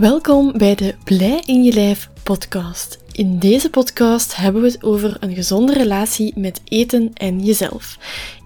Welkom 0.00 0.52
bij 0.58 0.74
de 0.74 0.94
Blij 1.04 1.42
in 1.44 1.62
je 1.62 1.72
lijf 1.72 2.10
podcast. 2.22 2.98
In 3.12 3.38
deze 3.38 3.70
podcast 3.70 4.36
hebben 4.36 4.62
we 4.62 4.68
het 4.68 4.82
over 4.82 5.16
een 5.20 5.34
gezonde 5.34 5.72
relatie 5.72 6.32
met 6.36 6.60
eten 6.64 7.10
en 7.14 7.44
jezelf. 7.44 7.98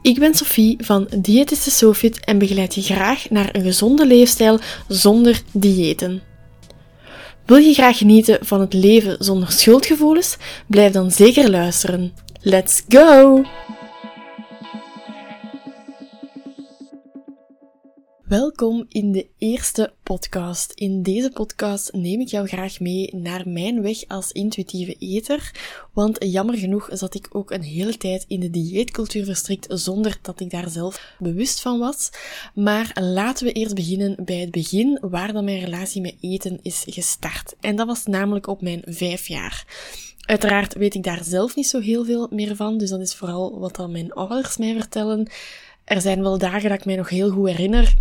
Ik 0.02 0.18
ben 0.18 0.34
Sophie 0.34 0.76
van 0.80 1.06
Diëtiste 1.18 1.70
Sofit 1.70 2.24
en 2.24 2.38
begeleid 2.38 2.74
je 2.74 2.82
graag 2.82 3.30
naar 3.30 3.48
een 3.52 3.62
gezonde 3.62 4.06
leefstijl 4.06 4.58
zonder 4.88 5.42
diëten. 5.52 6.22
Wil 7.44 7.56
je 7.56 7.74
graag 7.74 7.98
genieten 7.98 8.38
van 8.40 8.60
het 8.60 8.72
leven 8.72 9.16
zonder 9.18 9.52
schuldgevoelens? 9.52 10.36
Blijf 10.66 10.92
dan 10.92 11.10
zeker 11.10 11.50
luisteren. 11.50 12.12
Let's 12.40 12.82
go! 12.88 13.42
Welkom 18.34 18.84
in 18.88 19.12
de 19.12 19.26
eerste 19.38 19.92
podcast. 20.02 20.72
In 20.72 21.02
deze 21.02 21.30
podcast 21.30 21.92
neem 21.92 22.20
ik 22.20 22.28
jou 22.28 22.46
graag 22.46 22.80
mee 22.80 23.14
naar 23.16 23.48
mijn 23.48 23.82
weg 23.82 24.08
als 24.08 24.32
intuïtieve 24.32 24.96
eter, 24.98 25.50
want 25.92 26.24
jammer 26.24 26.56
genoeg 26.56 26.88
zat 26.92 27.14
ik 27.14 27.28
ook 27.30 27.50
een 27.50 27.62
hele 27.62 27.96
tijd 27.96 28.24
in 28.28 28.40
de 28.40 28.50
dieetcultuur 28.50 29.24
verstrikt 29.24 29.66
zonder 29.68 30.18
dat 30.22 30.40
ik 30.40 30.50
daar 30.50 30.68
zelf 30.68 31.14
bewust 31.18 31.60
van 31.60 31.78
was. 31.78 32.10
Maar 32.54 32.96
laten 33.00 33.46
we 33.46 33.52
eerst 33.52 33.74
beginnen 33.74 34.16
bij 34.24 34.38
het 34.38 34.50
begin 34.50 34.98
waar 35.00 35.32
dan 35.32 35.44
mijn 35.44 35.64
relatie 35.64 36.00
met 36.00 36.16
eten 36.20 36.58
is 36.62 36.84
gestart. 36.86 37.54
En 37.60 37.76
dat 37.76 37.86
was 37.86 38.06
namelijk 38.06 38.46
op 38.46 38.62
mijn 38.62 38.82
vijf 38.86 39.26
jaar. 39.26 39.66
Uiteraard 40.20 40.74
weet 40.74 40.94
ik 40.94 41.02
daar 41.02 41.24
zelf 41.24 41.56
niet 41.56 41.68
zo 41.68 41.80
heel 41.80 42.04
veel 42.04 42.28
meer 42.30 42.56
van, 42.56 42.78
dus 42.78 42.90
dat 42.90 43.00
is 43.00 43.14
vooral 43.14 43.58
wat 43.58 43.76
dan 43.76 43.92
mijn 43.92 44.12
ouders 44.12 44.56
mij 44.56 44.74
vertellen. 44.74 45.28
Er 45.84 46.00
zijn 46.00 46.22
wel 46.22 46.38
dagen 46.38 46.68
dat 46.68 46.78
ik 46.78 46.84
mij 46.84 46.96
nog 46.96 47.08
heel 47.08 47.30
goed 47.30 47.48
herinner 47.48 47.94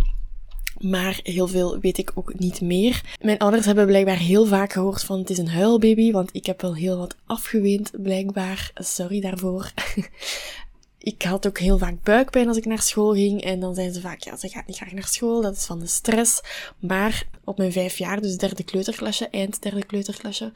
maar 0.78 1.20
heel 1.22 1.46
veel 1.46 1.78
weet 1.78 1.98
ik 1.98 2.10
ook 2.14 2.38
niet 2.38 2.60
meer. 2.60 3.16
Mijn 3.20 3.38
ouders 3.38 3.66
hebben 3.66 3.86
blijkbaar 3.86 4.16
heel 4.16 4.46
vaak 4.46 4.72
gehoord 4.72 5.04
van 5.04 5.18
het 5.18 5.30
is 5.30 5.38
een 5.38 5.48
huilbaby, 5.48 6.12
want 6.12 6.30
ik 6.32 6.46
heb 6.46 6.60
wel 6.60 6.74
heel 6.74 6.98
wat 6.98 7.16
afgeweend, 7.26 7.90
blijkbaar. 8.02 8.70
Sorry 8.74 9.20
daarvoor. 9.20 9.72
ik 10.98 11.22
had 11.22 11.46
ook 11.46 11.58
heel 11.58 11.78
vaak 11.78 12.02
buikpijn 12.02 12.48
als 12.48 12.56
ik 12.56 12.64
naar 12.64 12.82
school 12.82 13.12
ging. 13.12 13.42
En 13.42 13.60
dan 13.60 13.74
zeiden 13.74 13.94
ze 13.94 14.00
vaak, 14.00 14.22
ja, 14.22 14.36
ze 14.36 14.48
gaat 14.48 14.66
niet 14.66 14.76
graag 14.76 14.92
naar 14.92 15.06
school, 15.06 15.42
dat 15.42 15.56
is 15.56 15.64
van 15.64 15.78
de 15.78 15.86
stress. 15.86 16.40
Maar 16.78 17.26
op 17.44 17.58
mijn 17.58 17.72
vijf 17.72 17.98
jaar, 17.98 18.20
dus 18.20 18.36
derde 18.36 18.64
kleuterklasje, 18.64 19.28
eind 19.28 19.62
derde 19.62 19.84
kleuterklasje, 19.84 20.52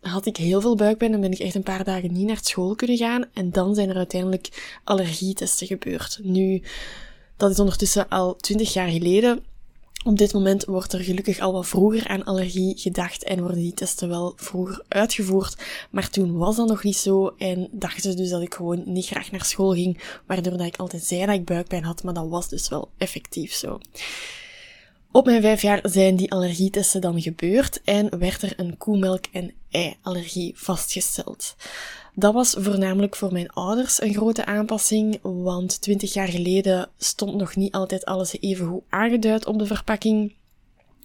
had 0.00 0.26
ik 0.26 0.36
heel 0.36 0.60
veel 0.60 0.76
buikpijn 0.76 1.12
en 1.12 1.20
ben 1.20 1.32
ik 1.32 1.38
echt 1.38 1.54
een 1.54 1.62
paar 1.62 1.84
dagen 1.84 2.12
niet 2.12 2.26
naar 2.26 2.38
school 2.42 2.74
kunnen 2.74 2.96
gaan. 2.96 3.24
En 3.32 3.50
dan 3.50 3.74
zijn 3.74 3.88
er 3.88 3.96
uiteindelijk 3.96 4.78
allergietesten 4.84 5.66
gebeurd. 5.66 6.18
Nu, 6.22 6.62
dat 7.40 7.50
is 7.50 7.60
ondertussen 7.60 8.08
al 8.08 8.36
twintig 8.36 8.72
jaar 8.72 8.88
geleden. 8.88 9.44
Op 10.04 10.18
dit 10.18 10.32
moment 10.32 10.64
wordt 10.64 10.92
er 10.92 11.00
gelukkig 11.00 11.38
al 11.38 11.52
wat 11.52 11.66
vroeger 11.66 12.08
aan 12.08 12.24
allergie 12.24 12.78
gedacht 12.78 13.24
en 13.24 13.40
worden 13.40 13.58
die 13.58 13.74
testen 13.74 14.08
wel 14.08 14.32
vroeger 14.36 14.84
uitgevoerd. 14.88 15.62
Maar 15.90 16.10
toen 16.10 16.36
was 16.36 16.56
dat 16.56 16.68
nog 16.68 16.82
niet 16.82 16.96
zo 16.96 17.34
en 17.38 17.68
dachten 17.72 18.02
ze 18.02 18.14
dus 18.14 18.30
dat 18.30 18.42
ik 18.42 18.54
gewoon 18.54 18.82
niet 18.84 19.06
graag 19.06 19.30
naar 19.30 19.44
school 19.44 19.72
ging, 19.72 20.02
waardoor 20.26 20.56
dat 20.56 20.66
ik 20.66 20.76
altijd 20.76 21.04
zei 21.04 21.26
dat 21.26 21.34
ik 21.34 21.44
buikpijn 21.44 21.84
had, 21.84 22.02
maar 22.02 22.14
dat 22.14 22.28
was 22.28 22.48
dus 22.48 22.68
wel 22.68 22.90
effectief 22.98 23.52
zo. 23.52 23.80
Op 25.12 25.24
mijn 25.24 25.42
vijf 25.42 25.62
jaar 25.62 25.80
zijn 25.82 26.16
die 26.16 26.32
allergietesten 26.32 27.00
dan 27.00 27.22
gebeurd 27.22 27.80
en 27.84 28.18
werd 28.18 28.42
er 28.42 28.52
een 28.56 28.76
koemelk- 28.76 29.28
en 29.32 29.52
ei-allergie 29.70 30.52
vastgesteld. 30.56 31.54
Dat 32.20 32.34
was 32.34 32.54
voornamelijk 32.58 33.16
voor 33.16 33.32
mijn 33.32 33.50
ouders 33.50 34.02
een 34.02 34.14
grote 34.14 34.44
aanpassing, 34.44 35.18
want 35.22 35.80
twintig 35.80 36.12
jaar 36.12 36.28
geleden 36.28 36.88
stond 36.98 37.34
nog 37.34 37.56
niet 37.56 37.72
altijd 37.72 38.04
alles 38.04 38.40
even 38.40 38.66
goed 38.66 38.82
aangeduid 38.88 39.46
op 39.46 39.58
de 39.58 39.66
verpakking. 39.66 40.34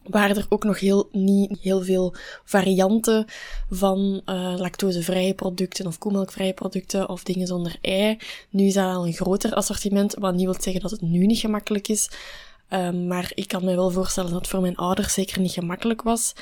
Waren 0.04 0.36
er 0.36 0.46
ook 0.50 0.64
nog 0.64 0.80
heel, 0.80 1.10
niet 1.12 1.60
heel 1.62 1.82
veel 1.82 2.16
varianten 2.44 3.26
van 3.70 4.22
uh, 4.26 4.54
lactosevrije 4.58 5.34
producten 5.34 5.88
of 5.88 5.98
koemelkvrije 5.98 6.54
producten 6.54 7.10
of 7.10 7.24
dingen 7.24 7.48
zonder 7.48 7.78
ei. 7.82 8.18
Nu 8.50 8.66
is 8.66 8.74
dat 8.74 8.96
al 8.96 9.06
een 9.06 9.14
groter 9.14 9.54
assortiment, 9.54 10.16
wat 10.20 10.34
niet 10.34 10.46
wil 10.46 10.56
zeggen 10.60 10.82
dat 10.82 10.92
het 10.92 11.02
nu 11.02 11.26
niet 11.26 11.40
gemakkelijk 11.40 11.88
is. 11.88 12.10
Um, 12.70 13.08
maar 13.08 13.32
ik 13.36 13.48
kan 13.48 13.66
me 13.66 13.76
wel 13.76 13.92
voorstellen 13.92 14.32
dat 14.32 14.40
het 14.40 14.50
voor 14.50 14.62
mijn 14.62 14.76
ouders 14.76 15.14
zeker 15.14 15.40
niet 15.40 15.52
gemakkelijk 15.52 16.02
was. 16.02 16.34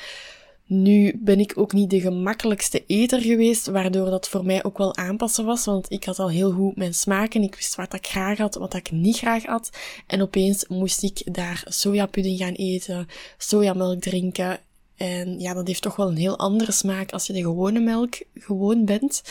Nu 0.66 1.12
ben 1.18 1.40
ik 1.40 1.52
ook 1.56 1.72
niet 1.72 1.90
de 1.90 2.00
gemakkelijkste 2.00 2.84
eter 2.86 3.20
geweest, 3.20 3.66
waardoor 3.66 4.10
dat 4.10 4.28
voor 4.28 4.44
mij 4.44 4.64
ook 4.64 4.78
wel 4.78 4.96
aanpassen 4.96 5.44
was, 5.44 5.64
want 5.64 5.90
ik 5.90 6.04
had 6.04 6.18
al 6.18 6.30
heel 6.30 6.52
goed 6.52 6.76
mijn 6.76 6.94
smaken, 6.94 7.42
ik 7.42 7.54
wist 7.54 7.74
wat 7.74 7.94
ik 7.94 8.06
graag 8.06 8.38
had, 8.38 8.54
wat 8.54 8.74
ik 8.74 8.90
niet 8.90 9.16
graag 9.16 9.44
had. 9.44 9.70
En 10.06 10.22
opeens 10.22 10.66
moest 10.68 11.02
ik 11.02 11.22
daar 11.24 11.64
sojapudding 11.68 12.38
gaan 12.38 12.52
eten, 12.52 13.08
sojamelk 13.38 14.00
drinken. 14.00 14.58
En 14.96 15.40
ja, 15.40 15.54
dat 15.54 15.66
heeft 15.66 15.82
toch 15.82 15.96
wel 15.96 16.08
een 16.08 16.16
heel 16.16 16.38
andere 16.38 16.72
smaak 16.72 17.12
als 17.12 17.26
je 17.26 17.32
de 17.32 17.42
gewone 17.42 17.80
melk 17.80 18.14
gewoon 18.34 18.84
bent. 18.84 19.22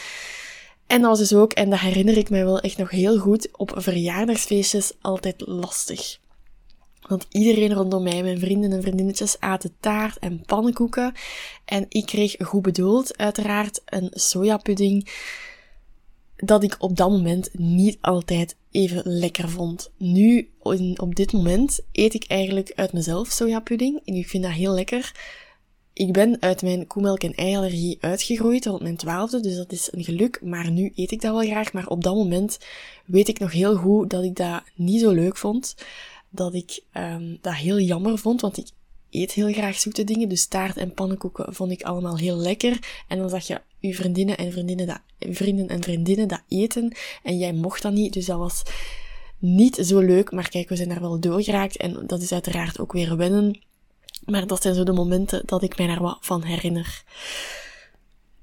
En 0.87 1.01
dat 1.01 1.09
was 1.09 1.19
dus 1.19 1.33
ook, 1.33 1.53
en 1.53 1.69
dat 1.69 1.79
herinner 1.79 2.17
ik 2.17 2.29
mij 2.29 2.45
wel 2.45 2.59
echt 2.59 2.77
nog 2.77 2.89
heel 2.89 3.17
goed, 3.17 3.57
op 3.57 3.73
verjaardagsfeestjes 3.75 4.93
altijd 5.01 5.43
lastig. 5.45 6.17
Want 7.07 7.25
iedereen 7.29 7.73
rondom 7.73 8.03
mij, 8.03 8.21
mijn 8.21 8.39
vrienden 8.39 8.71
en 8.71 8.81
vriendinnetjes, 8.81 9.39
aten 9.39 9.75
taart 9.79 10.19
en 10.19 10.43
pannenkoeken. 10.45 11.13
En 11.65 11.85
ik 11.89 12.05
kreeg 12.05 12.35
goed 12.39 12.61
bedoeld, 12.61 13.17
uiteraard, 13.17 13.81
een 13.85 14.11
sojapudding 14.11 15.09
dat 16.35 16.63
ik 16.63 16.75
op 16.79 16.97
dat 16.97 17.09
moment 17.09 17.49
niet 17.53 17.97
altijd 18.01 18.55
even 18.71 19.01
lekker 19.05 19.49
vond. 19.49 19.91
Nu, 19.97 20.49
op 20.95 21.15
dit 21.15 21.33
moment, 21.33 21.79
eet 21.91 22.13
ik 22.13 22.23
eigenlijk 22.27 22.71
uit 22.75 22.93
mezelf 22.93 23.27
sojapudding. 23.27 24.01
En 24.05 24.13
ik 24.13 24.27
vind 24.27 24.43
dat 24.43 24.51
heel 24.51 24.73
lekker. 24.73 25.11
Ik 25.93 26.11
ben 26.11 26.41
uit 26.41 26.61
mijn 26.61 26.87
koemelk- 26.87 27.23
en 27.23 27.33
eiallergie 27.33 27.97
uitgegroeid 27.99 28.65
rond 28.65 28.81
mijn 28.81 28.97
twaalfde, 28.97 29.39
dus 29.39 29.55
dat 29.55 29.71
is 29.71 29.89
een 29.91 30.03
geluk. 30.03 30.41
Maar 30.43 30.71
nu 30.71 30.91
eet 30.95 31.11
ik 31.11 31.21
dat 31.21 31.33
wel 31.33 31.49
graag. 31.49 31.73
Maar 31.73 31.87
op 31.87 32.03
dat 32.03 32.15
moment 32.15 32.59
weet 33.05 33.27
ik 33.27 33.39
nog 33.39 33.51
heel 33.51 33.75
goed 33.75 34.09
dat 34.09 34.23
ik 34.23 34.35
dat 34.35 34.63
niet 34.75 34.99
zo 34.99 35.11
leuk 35.11 35.37
vond 35.37 35.75
dat 36.33 36.53
ik 36.53 36.83
um, 36.93 37.37
dat 37.41 37.53
heel 37.53 37.79
jammer 37.79 38.17
vond, 38.17 38.41
want 38.41 38.57
ik 38.57 38.67
eet 39.09 39.31
heel 39.31 39.53
graag 39.53 39.79
zoete 39.79 40.03
dingen. 40.03 40.29
Dus 40.29 40.45
taart 40.45 40.77
en 40.77 40.93
pannenkoeken 40.93 41.53
vond 41.53 41.71
ik 41.71 41.81
allemaal 41.81 42.17
heel 42.17 42.37
lekker. 42.37 42.79
En 43.07 43.17
dan 43.17 43.29
zag 43.29 43.47
je 43.47 43.61
uw 43.81 43.93
vriendinnen 43.93 44.37
en 44.37 44.51
vriendinnen 44.51 44.87
dat, 44.87 44.99
vrienden 45.19 45.67
en 45.67 45.83
vriendinnen 45.83 46.27
dat 46.27 46.41
eten. 46.47 46.95
En 47.23 47.37
jij 47.37 47.53
mocht 47.53 47.81
dat 47.81 47.93
niet, 47.93 48.13
dus 48.13 48.25
dat 48.25 48.37
was 48.37 48.63
niet 49.37 49.75
zo 49.75 49.99
leuk. 49.99 50.31
Maar 50.31 50.49
kijk, 50.49 50.69
we 50.69 50.75
zijn 50.75 50.89
daar 50.89 51.01
wel 51.01 51.19
doorgeraakt. 51.19 51.77
En 51.77 52.07
dat 52.07 52.21
is 52.21 52.31
uiteraard 52.31 52.79
ook 52.79 52.91
weer 52.91 53.17
wennen. 53.17 53.61
Maar 54.25 54.47
dat 54.47 54.61
zijn 54.61 54.75
zo 54.75 54.83
de 54.83 54.91
momenten 54.91 55.43
dat 55.45 55.63
ik 55.63 55.77
mij 55.77 55.87
daar 55.87 56.01
wat 56.01 56.17
van 56.21 56.43
herinner. 56.43 57.03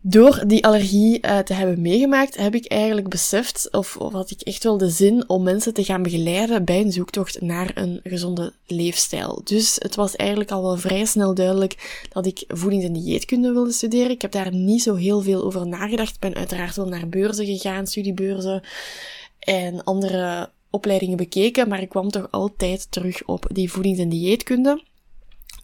Door 0.02 0.44
die 0.46 0.64
allergie 0.64 1.26
uh, 1.26 1.38
te 1.38 1.54
hebben 1.54 1.80
meegemaakt, 1.80 2.36
heb 2.36 2.54
ik 2.54 2.66
eigenlijk 2.66 3.08
beseft, 3.08 3.68
of, 3.70 3.96
of 3.96 4.12
had 4.12 4.30
ik 4.30 4.40
echt 4.40 4.64
wel 4.64 4.78
de 4.78 4.90
zin 4.90 5.28
om 5.28 5.42
mensen 5.42 5.74
te 5.74 5.84
gaan 5.84 6.02
begeleiden 6.02 6.64
bij 6.64 6.80
een 6.80 6.92
zoektocht 6.92 7.40
naar 7.40 7.70
een 7.74 8.00
gezonde 8.04 8.52
leefstijl. 8.66 9.40
Dus 9.44 9.76
het 9.78 9.94
was 9.94 10.16
eigenlijk 10.16 10.50
al 10.50 10.62
wel 10.62 10.76
vrij 10.76 11.04
snel 11.04 11.34
duidelijk 11.34 12.06
dat 12.12 12.26
ik 12.26 12.44
voedings- 12.48 12.84
en 12.84 12.92
dieetkunde 12.92 13.52
wilde 13.52 13.72
studeren. 13.72 14.10
Ik 14.10 14.22
heb 14.22 14.32
daar 14.32 14.54
niet 14.54 14.82
zo 14.82 14.94
heel 14.94 15.20
veel 15.20 15.44
over 15.44 15.66
nagedacht. 15.66 16.14
Ik 16.14 16.20
ben 16.20 16.34
uiteraard 16.34 16.76
wel 16.76 16.88
naar 16.88 17.08
beurzen 17.08 17.46
gegaan, 17.46 17.86
studiebeurzen 17.86 18.62
en 19.38 19.84
andere 19.84 20.50
opleidingen 20.70 21.16
bekeken, 21.16 21.68
maar 21.68 21.82
ik 21.82 21.88
kwam 21.88 22.10
toch 22.10 22.30
altijd 22.30 22.86
terug 22.90 23.24
op 23.26 23.46
die 23.52 23.72
voedings- 23.72 23.98
en 23.98 24.08
dieetkunde. 24.08 24.82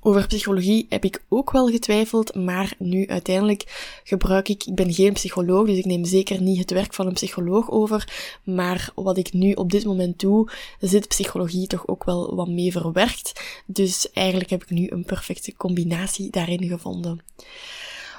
Over 0.06 0.26
psychologie 0.26 0.86
heb 0.88 1.04
ik 1.04 1.22
ook 1.28 1.50
wel 1.50 1.68
getwijfeld, 1.68 2.34
maar 2.34 2.74
nu 2.78 3.06
uiteindelijk 3.06 4.00
gebruik 4.04 4.48
ik, 4.48 4.64
ik 4.64 4.74
ben 4.74 4.92
geen 4.92 5.12
psycholoog, 5.12 5.66
dus 5.66 5.78
ik 5.78 5.84
neem 5.84 6.04
zeker 6.04 6.40
niet 6.42 6.58
het 6.58 6.70
werk 6.70 6.94
van 6.94 7.06
een 7.06 7.12
psycholoog 7.12 7.70
over, 7.70 8.08
maar 8.42 8.90
wat 8.94 9.16
ik 9.16 9.32
nu 9.32 9.52
op 9.52 9.70
dit 9.70 9.84
moment 9.84 10.20
doe, 10.20 10.50
zit 10.80 11.08
psychologie 11.08 11.66
toch 11.66 11.88
ook 11.88 12.04
wel 12.04 12.34
wat 12.34 12.48
mee 12.48 12.72
verwerkt. 12.72 13.32
Dus 13.66 14.12
eigenlijk 14.12 14.50
heb 14.50 14.62
ik 14.62 14.70
nu 14.70 14.86
een 14.90 15.04
perfecte 15.04 15.56
combinatie 15.56 16.30
daarin 16.30 16.68
gevonden. 16.68 17.20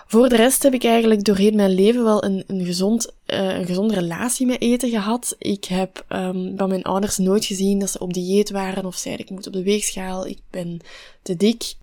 Voor 0.08 0.30
de 0.30 0.36
rest 0.36 0.64
heb 0.64 0.74
ik 0.74 0.84
eigenlijk 0.84 1.24
doorheen 1.24 1.56
mijn 1.56 1.74
leven 1.74 2.04
wel 2.04 2.24
een, 2.24 2.44
een, 2.48 2.66
gezond, 2.66 3.08
uh, 3.26 3.58
een 3.58 3.66
gezonde 3.66 3.94
relatie 3.94 4.46
met 4.46 4.62
eten 4.62 4.90
gehad. 4.90 5.36
Ik 5.40 5.66
heb 5.66 6.06
um, 6.10 6.54
van 6.58 6.70
mijn 6.70 6.84
ouders 6.84 7.18
nooit 7.18 7.46
gezien 7.46 7.80
dat 7.80 7.90
ze 7.90 8.00
op 8.00 8.14
dieet 8.14 8.50
waren 8.50 8.86
of 8.86 8.96
zeiden 8.96 9.26
ik 9.26 9.32
moet 9.32 9.48
op 9.48 9.54
de 9.54 9.64
weegschaal, 9.64 10.28
ik 10.28 10.40
ben 10.50 10.80
te 11.22 11.36
dik. 11.36 11.76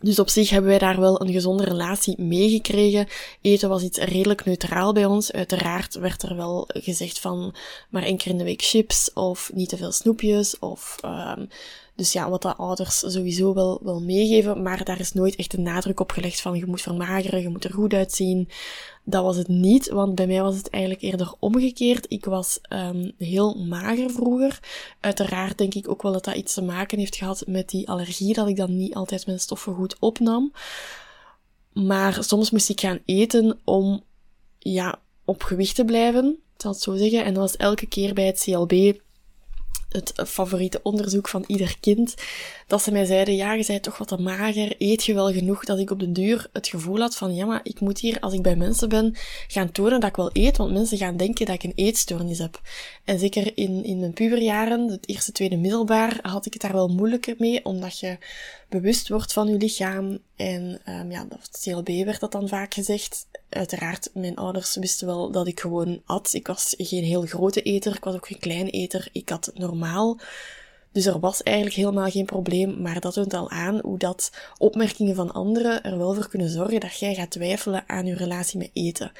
Dus 0.00 0.18
op 0.18 0.28
zich 0.28 0.50
hebben 0.50 0.70
wij 0.70 0.78
daar 0.78 1.00
wel 1.00 1.20
een 1.20 1.32
gezonde 1.32 1.64
relatie 1.64 2.20
meegekregen. 2.20 3.08
Eten 3.40 3.68
was 3.68 3.82
iets 3.82 3.98
redelijk 3.98 4.44
neutraal 4.44 4.92
bij 4.92 5.04
ons. 5.04 5.32
Uiteraard 5.32 5.94
werd 5.94 6.22
er 6.22 6.36
wel 6.36 6.68
gezegd 6.68 7.18
van 7.18 7.54
maar 7.88 8.02
één 8.02 8.16
keer 8.16 8.32
in 8.32 8.38
de 8.38 8.44
week 8.44 8.62
chips 8.62 9.12
of 9.12 9.50
niet 9.54 9.68
te 9.68 9.76
veel 9.76 9.92
snoepjes 9.92 10.58
of 10.58 10.96
um, 11.04 11.48
dus 11.96 12.12
ja, 12.12 12.30
wat 12.30 12.42
de 12.42 12.54
ouders 12.54 12.98
sowieso 12.98 13.54
wel, 13.54 13.80
wel 13.82 14.00
meegeven, 14.00 14.62
maar 14.62 14.84
daar 14.84 15.00
is 15.00 15.12
nooit 15.12 15.36
echt 15.36 15.52
een 15.52 15.62
nadruk 15.62 16.00
op 16.00 16.10
gelegd 16.10 16.40
van 16.40 16.58
je 16.58 16.66
moet 16.66 16.80
vermageren, 16.80 17.40
je 17.40 17.48
moet 17.48 17.64
er 17.64 17.72
goed 17.72 17.92
uitzien. 17.92 18.48
Dat 19.04 19.22
was 19.22 19.36
het 19.36 19.48
niet, 19.48 19.88
want 19.88 20.14
bij 20.14 20.26
mij 20.26 20.42
was 20.42 20.56
het 20.56 20.70
eigenlijk 20.70 21.02
eerder 21.02 21.32
omgekeerd. 21.38 22.06
Ik 22.08 22.24
was 22.24 22.58
um, 22.68 23.12
heel 23.18 23.54
mager 23.64 24.10
vroeger. 24.10 24.60
Uiteraard 25.00 25.58
denk 25.58 25.74
ik 25.74 25.88
ook 25.88 26.02
wel 26.02 26.12
dat 26.12 26.24
dat 26.24 26.34
iets 26.34 26.54
te 26.54 26.62
maken 26.62 26.98
heeft 26.98 27.16
gehad 27.16 27.42
met 27.46 27.68
die 27.68 27.88
allergie, 27.88 28.34
dat 28.34 28.48
ik 28.48 28.56
dan 28.56 28.76
niet 28.76 28.94
altijd 28.94 29.26
mijn 29.26 29.40
stoffen 29.40 29.74
goed 29.74 29.96
opnam. 29.98 30.52
Maar 31.72 32.24
soms 32.24 32.50
moest 32.50 32.68
ik 32.68 32.80
gaan 32.80 33.00
eten 33.04 33.60
om, 33.64 34.02
ja, 34.58 35.00
op 35.24 35.42
gewicht 35.42 35.74
te 35.74 35.84
blijven, 35.84 36.38
ik 36.54 36.60
zal 36.60 36.70
het 36.70 36.80
zo 36.80 36.96
zeggen. 36.96 37.24
En 37.24 37.34
dat 37.34 37.42
was 37.42 37.56
elke 37.56 37.86
keer 37.86 38.14
bij 38.14 38.26
het 38.26 38.42
CLB 38.44 39.02
het 39.94 40.12
favoriete 40.26 40.80
onderzoek 40.82 41.28
van 41.28 41.44
ieder 41.46 41.76
kind, 41.80 42.14
dat 42.66 42.82
ze 42.82 42.92
mij 42.92 43.04
zeiden, 43.04 43.36
ja, 43.36 43.52
je 43.52 43.64
bent 43.66 43.82
toch 43.82 43.98
wat 43.98 44.08
te 44.08 44.16
mager, 44.16 44.74
eet 44.78 45.04
je 45.04 45.14
wel 45.14 45.32
genoeg, 45.32 45.64
dat 45.64 45.78
ik 45.78 45.90
op 45.90 45.98
de 45.98 46.12
duur 46.12 46.48
het 46.52 46.68
gevoel 46.68 46.98
had 46.98 47.16
van, 47.16 47.34
ja, 47.34 47.46
maar 47.46 47.60
ik 47.62 47.80
moet 47.80 47.98
hier, 47.98 48.20
als 48.20 48.32
ik 48.32 48.42
bij 48.42 48.56
mensen 48.56 48.88
ben, 48.88 49.16
gaan 49.48 49.72
tonen 49.72 50.00
dat 50.00 50.08
ik 50.08 50.16
wel 50.16 50.30
eet, 50.32 50.56
want 50.56 50.72
mensen 50.72 50.98
gaan 50.98 51.16
denken 51.16 51.46
dat 51.46 51.54
ik 51.54 51.62
een 51.62 51.72
eetstoornis 51.74 52.38
heb. 52.38 52.60
En 53.04 53.18
zeker 53.18 53.52
in, 53.54 53.84
in 53.84 53.98
mijn 54.00 54.12
puberjaren, 54.12 54.88
het 54.90 55.08
eerste, 55.08 55.32
tweede 55.32 55.56
middelbaar, 55.56 56.18
had 56.22 56.46
ik 56.46 56.52
het 56.52 56.62
daar 56.62 56.72
wel 56.72 56.88
moeilijker 56.88 57.34
mee, 57.38 57.64
omdat 57.64 57.98
je 57.98 58.18
bewust 58.80 59.08
wordt 59.08 59.32
van 59.32 59.48
je 59.48 59.56
lichaam. 59.56 60.18
En 60.36 60.80
um, 60.88 61.10
ja, 61.10 61.26
het 61.28 61.60
CLB 61.62 62.04
werd 62.04 62.20
dat 62.20 62.32
dan 62.32 62.48
vaak 62.48 62.74
gezegd. 62.74 63.26
Uiteraard, 63.48 64.10
mijn 64.14 64.36
ouders 64.36 64.76
wisten 64.76 65.06
wel 65.06 65.30
dat 65.30 65.46
ik 65.46 65.60
gewoon 65.60 66.02
at. 66.04 66.30
Ik 66.32 66.46
was 66.46 66.74
geen 66.78 67.04
heel 67.04 67.22
grote 67.22 67.62
eter, 67.62 67.94
ik 67.94 68.04
was 68.04 68.14
ook 68.14 68.26
geen 68.26 68.38
kleine 68.38 68.70
eter. 68.70 69.08
Ik 69.12 69.28
had 69.28 69.50
normaal. 69.54 70.18
Dus 70.94 71.06
er 71.06 71.20
was 71.20 71.42
eigenlijk 71.42 71.76
helemaal 71.76 72.10
geen 72.10 72.24
probleem, 72.24 72.82
maar 72.82 73.00
dat 73.00 73.12
toont 73.12 73.34
al 73.34 73.50
aan 73.50 73.78
hoe 73.82 73.98
dat 73.98 74.30
opmerkingen 74.58 75.14
van 75.14 75.32
anderen 75.32 75.82
er 75.82 75.98
wel 75.98 76.14
voor 76.14 76.28
kunnen 76.28 76.48
zorgen 76.48 76.80
dat 76.80 76.98
jij 76.98 77.14
gaat 77.14 77.30
twijfelen 77.30 77.84
aan 77.86 78.06
je 78.06 78.14
relatie 78.14 78.58
met 78.58 78.70
eten. 78.72 79.12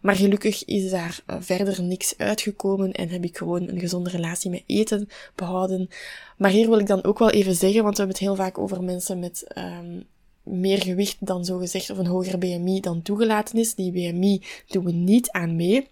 Maar 0.00 0.16
gelukkig 0.16 0.64
is 0.64 0.90
daar 0.90 1.20
eh, 1.26 1.36
verder 1.40 1.82
niks 1.82 2.14
uitgekomen 2.18 2.92
en 2.92 3.08
heb 3.08 3.24
ik 3.24 3.36
gewoon 3.36 3.68
een 3.68 3.78
gezonde 3.78 4.10
relatie 4.10 4.50
met 4.50 4.62
eten 4.66 5.08
behouden. 5.34 5.88
Maar 6.36 6.50
hier 6.50 6.68
wil 6.68 6.78
ik 6.78 6.86
dan 6.86 7.04
ook 7.04 7.18
wel 7.18 7.30
even 7.30 7.54
zeggen, 7.54 7.82
want 7.82 7.96
we 7.96 8.02
hebben 8.02 8.18
het 8.18 8.26
heel 8.26 8.44
vaak 8.44 8.58
over 8.58 8.82
mensen 8.82 9.18
met 9.18 9.46
um, 9.58 10.06
meer 10.42 10.82
gewicht 10.82 11.16
dan 11.26 11.44
zo 11.44 11.58
gezegd 11.58 11.90
of 11.90 11.98
een 11.98 12.06
hoger 12.06 12.38
BMI 12.38 12.80
dan 12.80 13.02
toegelaten 13.02 13.58
is. 13.58 13.74
Die 13.74 13.92
BMI 13.92 14.42
doen 14.66 14.84
we 14.84 14.92
niet 14.92 15.30
aan 15.30 15.56
mee. 15.56 15.88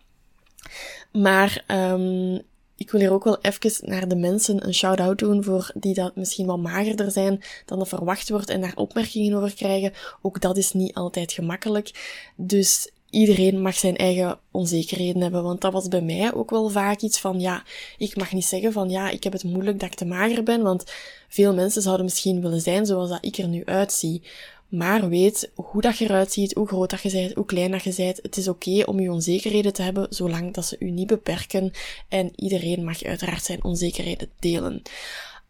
Maar 1.13 1.65
um, 1.69 2.41
ik 2.81 2.91
wil 2.91 3.00
hier 3.00 3.12
ook 3.12 3.25
wel 3.25 3.38
even 3.41 3.88
naar 3.91 4.09
de 4.09 4.17
mensen 4.17 4.67
een 4.67 4.75
shout-out 4.75 5.19
doen 5.19 5.44
voor 5.44 5.71
die 5.75 5.94
dat 5.94 6.17
misschien 6.17 6.47
wat 6.47 6.59
magerder 6.59 7.11
zijn 7.11 7.43
dan 7.65 7.81
er 7.81 7.87
verwacht 7.87 8.29
wordt 8.29 8.49
en 8.49 8.61
daar 8.61 8.77
opmerkingen 8.77 9.37
over 9.37 9.55
krijgen. 9.55 9.93
Ook 10.23 10.41
dat 10.41 10.56
is 10.56 10.73
niet 10.73 10.94
altijd 10.94 11.32
gemakkelijk. 11.32 11.91
Dus 12.37 12.91
iedereen 13.11 13.62
mag 13.62 13.75
zijn 13.75 13.97
eigen 13.97 14.38
onzekerheden 14.50 15.23
hebben, 15.23 15.43
want 15.43 15.61
dat 15.61 15.73
was 15.73 15.88
bij 15.88 16.00
mij 16.00 16.35
ook 16.35 16.50
wel 16.50 16.69
vaak 16.69 17.00
iets 17.00 17.19
van, 17.21 17.41
ja, 17.41 17.65
ik 17.99 18.17
mag 18.17 18.32
niet 18.32 18.44
zeggen 18.44 18.73
van, 18.73 18.91
ja, 18.91 19.11
ik 19.11 19.25
heb 19.25 19.32
het 19.32 19.44
moeilijk 19.44 19.81
dat 19.81 19.91
ik 19.91 19.99
te 19.99 20.05
mager 20.05 20.43
ben, 20.43 20.62
want 20.62 20.85
veel 21.29 21.55
mensen 21.55 21.82
zouden 21.82 22.05
misschien 22.05 22.41
willen 22.41 22.61
zijn 22.61 22.87
zoals 22.87 23.09
dat 23.09 23.25
ik 23.25 23.37
er 23.37 23.49
nu 23.49 23.65
uitzie. 23.65 24.23
Maar 24.70 25.08
weet 25.08 25.50
hoe 25.55 25.81
dat 25.81 25.99
je 25.99 26.05
eruit 26.05 26.32
ziet, 26.32 26.55
hoe 26.55 26.67
groot 26.67 26.90
dat 26.90 27.00
je 27.00 27.11
bent, 27.11 27.34
hoe 27.34 27.44
klein 27.44 27.70
dat 27.70 27.82
je 27.82 27.94
bent. 27.96 28.19
Het 28.22 28.37
is 28.37 28.49
oké 28.49 28.82
om 28.84 29.00
je 29.00 29.12
onzekerheden 29.12 29.72
te 29.72 29.82
hebben, 29.82 30.06
zolang 30.11 30.55
dat 30.55 30.64
ze 30.64 30.76
u 30.78 30.90
niet 30.90 31.06
beperken. 31.06 31.70
En 32.08 32.32
iedereen 32.37 32.84
mag 32.84 33.02
uiteraard 33.02 33.44
zijn 33.44 33.64
onzekerheden 33.64 34.28
delen. 34.38 34.82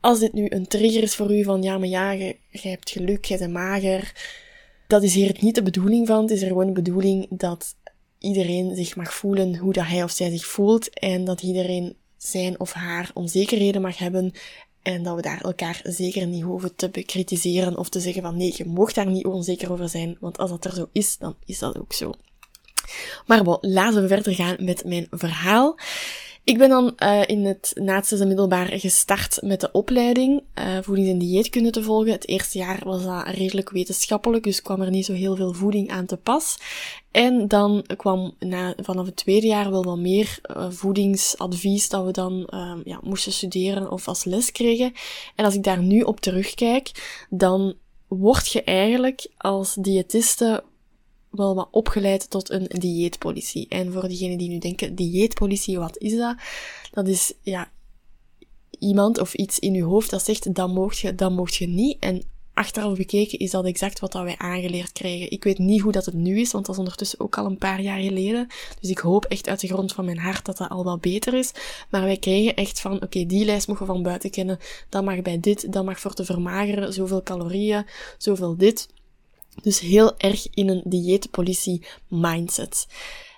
Als 0.00 0.18
dit 0.18 0.32
nu 0.32 0.46
een 0.48 0.66
trigger 0.66 1.02
is 1.02 1.14
voor 1.14 1.34
u 1.38 1.44
van, 1.44 1.62
ja, 1.62 1.78
maar 1.78 1.88
ja, 1.88 2.10
je, 2.10 2.36
hebt 2.50 2.90
geluk, 2.90 3.24
je 3.24 3.38
bent 3.38 3.52
mager. 3.52 4.12
Dat 4.86 5.02
is 5.02 5.14
hier 5.14 5.36
niet 5.40 5.54
de 5.54 5.62
bedoeling 5.62 6.06
van. 6.06 6.22
Het 6.22 6.30
is 6.30 6.42
er 6.42 6.48
gewoon 6.48 6.66
de 6.66 6.72
bedoeling 6.72 7.26
dat 7.30 7.74
iedereen 8.18 8.76
zich 8.76 8.96
mag 8.96 9.14
voelen 9.14 9.56
hoe 9.56 9.72
dat 9.72 9.86
hij 9.86 10.02
of 10.02 10.10
zij 10.10 10.30
zich 10.30 10.46
voelt. 10.46 10.90
En 10.90 11.24
dat 11.24 11.42
iedereen 11.42 11.96
zijn 12.16 12.60
of 12.60 12.72
haar 12.72 13.10
onzekerheden 13.14 13.82
mag 13.82 13.98
hebben 13.98 14.32
en 14.82 15.02
dat 15.02 15.16
we 15.16 15.22
daar 15.22 15.40
elkaar 15.40 15.80
zeker 15.82 16.26
niet 16.26 16.42
hoeven 16.42 16.76
te 16.76 16.90
bekritiseren 16.90 17.76
of 17.76 17.88
te 17.88 18.00
zeggen 18.00 18.22
van 18.22 18.36
nee, 18.36 18.54
je 18.56 18.64
mocht 18.64 18.94
daar 18.94 19.06
niet 19.06 19.26
onzeker 19.26 19.72
over 19.72 19.88
zijn, 19.88 20.16
want 20.20 20.38
als 20.38 20.50
dat 20.50 20.64
er 20.64 20.74
zo 20.74 20.88
is, 20.92 21.18
dan 21.18 21.36
is 21.44 21.58
dat 21.58 21.78
ook 21.78 21.92
zo. 21.92 22.12
Maar 23.26 23.42
bon, 23.42 23.58
laten 23.60 24.02
we 24.02 24.08
verder 24.08 24.34
gaan 24.34 24.56
met 24.58 24.84
mijn 24.84 25.06
verhaal. 25.10 25.78
Ik 26.44 26.58
ben 26.58 26.68
dan 26.68 26.94
uh, 26.98 27.22
in 27.26 27.44
het 27.44 27.72
naast 27.74 28.24
middelbaar 28.24 28.66
gestart 28.66 29.38
met 29.42 29.60
de 29.60 29.72
opleiding 29.72 30.42
uh, 30.58 30.78
voedings- 30.82 31.10
en 31.10 31.18
dieetkunde 31.18 31.70
te 31.70 31.82
volgen. 31.82 32.12
Het 32.12 32.28
eerste 32.28 32.58
jaar 32.58 32.80
was 32.84 33.04
dat 33.04 33.26
redelijk 33.26 33.70
wetenschappelijk, 33.70 34.44
dus 34.44 34.62
kwam 34.62 34.80
er 34.80 34.90
niet 34.90 35.04
zo 35.04 35.12
heel 35.12 35.36
veel 35.36 35.52
voeding 35.52 35.90
aan 35.90 36.06
te 36.06 36.16
pas. 36.16 36.58
En 37.10 37.48
dan 37.48 37.84
kwam 37.96 38.34
na, 38.38 38.74
vanaf 38.76 39.06
het 39.06 39.16
tweede 39.16 39.46
jaar 39.46 39.70
wel 39.70 39.84
wat 39.84 39.98
meer 39.98 40.38
uh, 40.42 40.66
voedingsadvies 40.70 41.88
dat 41.88 42.04
we 42.04 42.10
dan 42.10 42.48
ja, 42.84 43.00
moesten 43.02 43.32
studeren 43.32 43.90
of 43.90 44.08
als 44.08 44.24
les 44.24 44.52
kregen. 44.52 44.92
En 45.34 45.44
als 45.44 45.54
ik 45.54 45.62
daar 45.62 45.82
nu 45.82 46.00
op 46.00 46.20
terugkijk, 46.20 46.90
dan 47.30 47.74
word 48.08 48.52
je 48.52 48.62
eigenlijk 48.62 49.26
als 49.36 49.74
diëtiste 49.74 50.64
wel 51.30 51.54
wat 51.54 51.68
opgeleid 51.70 52.30
tot 52.30 52.50
een 52.50 52.66
dieetpolitie. 52.68 53.66
En 53.68 53.92
voor 53.92 54.08
diegenen 54.08 54.38
die 54.38 54.48
nu 54.48 54.58
denken, 54.58 54.94
dieetpolitie, 54.94 55.78
wat 55.78 55.98
is 55.98 56.16
dat? 56.16 56.36
Dat 56.92 57.08
is, 57.08 57.32
ja, 57.42 57.70
iemand 58.78 59.18
of 59.18 59.34
iets 59.34 59.58
in 59.58 59.74
je 59.74 59.82
hoofd 59.82 60.10
dat 60.10 60.24
zegt, 60.24 60.54
dat 60.54 60.68
mocht 60.68 60.98
je, 60.98 61.14
dat 61.14 61.30
mocht 61.30 61.54
je 61.54 61.66
niet. 61.66 61.96
En 62.00 62.22
achteraf 62.54 62.96
bekeken 62.96 63.38
is 63.38 63.50
dat 63.50 63.64
exact 63.64 64.00
wat 64.00 64.12
dat 64.12 64.22
wij 64.22 64.38
aangeleerd 64.38 64.92
krijgen. 64.92 65.30
Ik 65.30 65.44
weet 65.44 65.58
niet 65.58 65.80
hoe 65.80 65.92
dat 65.92 66.04
het 66.04 66.14
nu 66.14 66.40
is, 66.40 66.52
want 66.52 66.66
dat 66.66 66.74
is 66.74 66.80
ondertussen 66.80 67.20
ook 67.20 67.38
al 67.38 67.46
een 67.46 67.58
paar 67.58 67.80
jaar 67.80 68.00
geleden. 68.00 68.46
Dus 68.80 68.90
ik 68.90 68.98
hoop 68.98 69.24
echt 69.24 69.48
uit 69.48 69.60
de 69.60 69.66
grond 69.66 69.92
van 69.92 70.04
mijn 70.04 70.18
hart 70.18 70.44
dat 70.44 70.56
dat 70.56 70.68
al 70.68 70.84
wat 70.84 71.00
beter 71.00 71.34
is. 71.34 71.52
Maar 71.90 72.02
wij 72.02 72.16
kregen 72.16 72.56
echt 72.56 72.80
van, 72.80 73.02
oké, 73.02 73.26
die 73.26 73.44
lijst 73.44 73.68
mogen 73.68 73.86
we 73.86 73.92
van 73.92 74.02
buiten 74.02 74.30
kennen. 74.30 74.58
Dat 74.88 75.04
mag 75.04 75.22
bij 75.22 75.40
dit, 75.40 75.72
dat 75.72 75.84
mag 75.84 76.00
voor 76.00 76.14
te 76.14 76.24
vermageren, 76.24 76.92
zoveel 76.92 77.22
calorieën, 77.22 77.86
zoveel 78.18 78.56
dit. 78.56 78.88
Dus 79.62 79.80
heel 79.80 80.18
erg 80.18 80.46
in 80.54 80.68
een 80.68 80.82
dieetpolitie 80.84 81.86
mindset. 82.08 82.86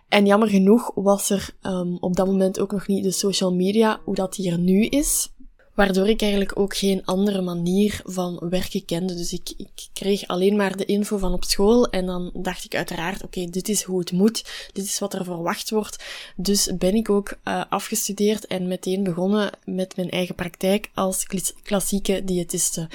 En 0.08 0.26
jammer 0.26 0.48
genoeg 0.48 0.90
was 0.94 1.30
er 1.30 1.48
um, 1.62 1.96
op 2.00 2.16
dat 2.16 2.26
moment 2.26 2.60
ook 2.60 2.72
nog 2.72 2.86
niet 2.86 3.04
de 3.04 3.10
social 3.10 3.54
media, 3.54 4.00
hoe 4.04 4.14
dat 4.14 4.34
hier 4.34 4.58
nu 4.58 4.86
is. 4.86 5.28
Waardoor 5.74 6.08
ik 6.08 6.20
eigenlijk 6.22 6.58
ook 6.58 6.76
geen 6.76 7.04
andere 7.04 7.40
manier 7.40 8.00
van 8.04 8.46
werken 8.50 8.84
kende. 8.84 9.14
Dus 9.14 9.32
ik, 9.32 9.52
ik 9.56 9.88
kreeg 9.92 10.26
alleen 10.26 10.56
maar 10.56 10.76
de 10.76 10.84
info 10.84 11.16
van 11.16 11.32
op 11.32 11.44
school. 11.44 11.90
En 11.90 12.06
dan 12.06 12.30
dacht 12.34 12.64
ik 12.64 12.74
uiteraard, 12.74 13.22
oké, 13.22 13.44
dit 13.44 13.68
is 13.68 13.82
hoe 13.82 13.98
het 13.98 14.12
moet. 14.12 14.68
Dit 14.72 14.84
is 14.84 14.98
wat 14.98 15.14
er 15.14 15.24
verwacht 15.24 15.70
wordt. 15.70 16.04
Dus 16.36 16.70
ben 16.78 16.94
ik 16.94 17.10
ook 17.10 17.36
uh, 17.44 17.64
afgestudeerd 17.68 18.46
en 18.46 18.68
meteen 18.68 19.02
begonnen 19.02 19.50
met 19.64 19.96
mijn 19.96 20.10
eigen 20.10 20.34
praktijk 20.34 20.90
als 20.94 21.26
klassieke 21.62 22.24
diëtiste. 22.24 22.88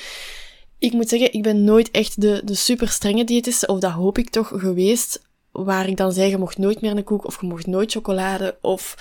Ik 0.80 0.94
moet 0.94 1.10
zeggen, 1.10 1.34
ik 1.34 1.44
ben 1.44 1.64
nooit 1.64 1.92
echt 1.92 2.22
de, 2.22 2.42
de 2.46 2.56
super 2.56 2.90
strenge 2.90 3.24
diëtiste, 3.24 3.68
of 3.68 3.80
dat 3.80 3.92
hoop 3.92 4.18
ik 4.18 4.30
toch 4.30 4.52
geweest, 4.56 5.22
waar 5.52 5.88
ik 5.88 5.98
dan 5.98 6.12
zeg, 6.12 6.30
je 6.30 6.38
mocht 6.38 6.58
nooit 6.58 6.82
meer 6.82 6.98
een 6.98 7.04
koek, 7.04 7.26
of 7.26 7.42
je 7.42 7.48
mocht 7.48 7.68
nooit 7.68 7.92
chocolade, 7.92 8.58
of 8.62 8.96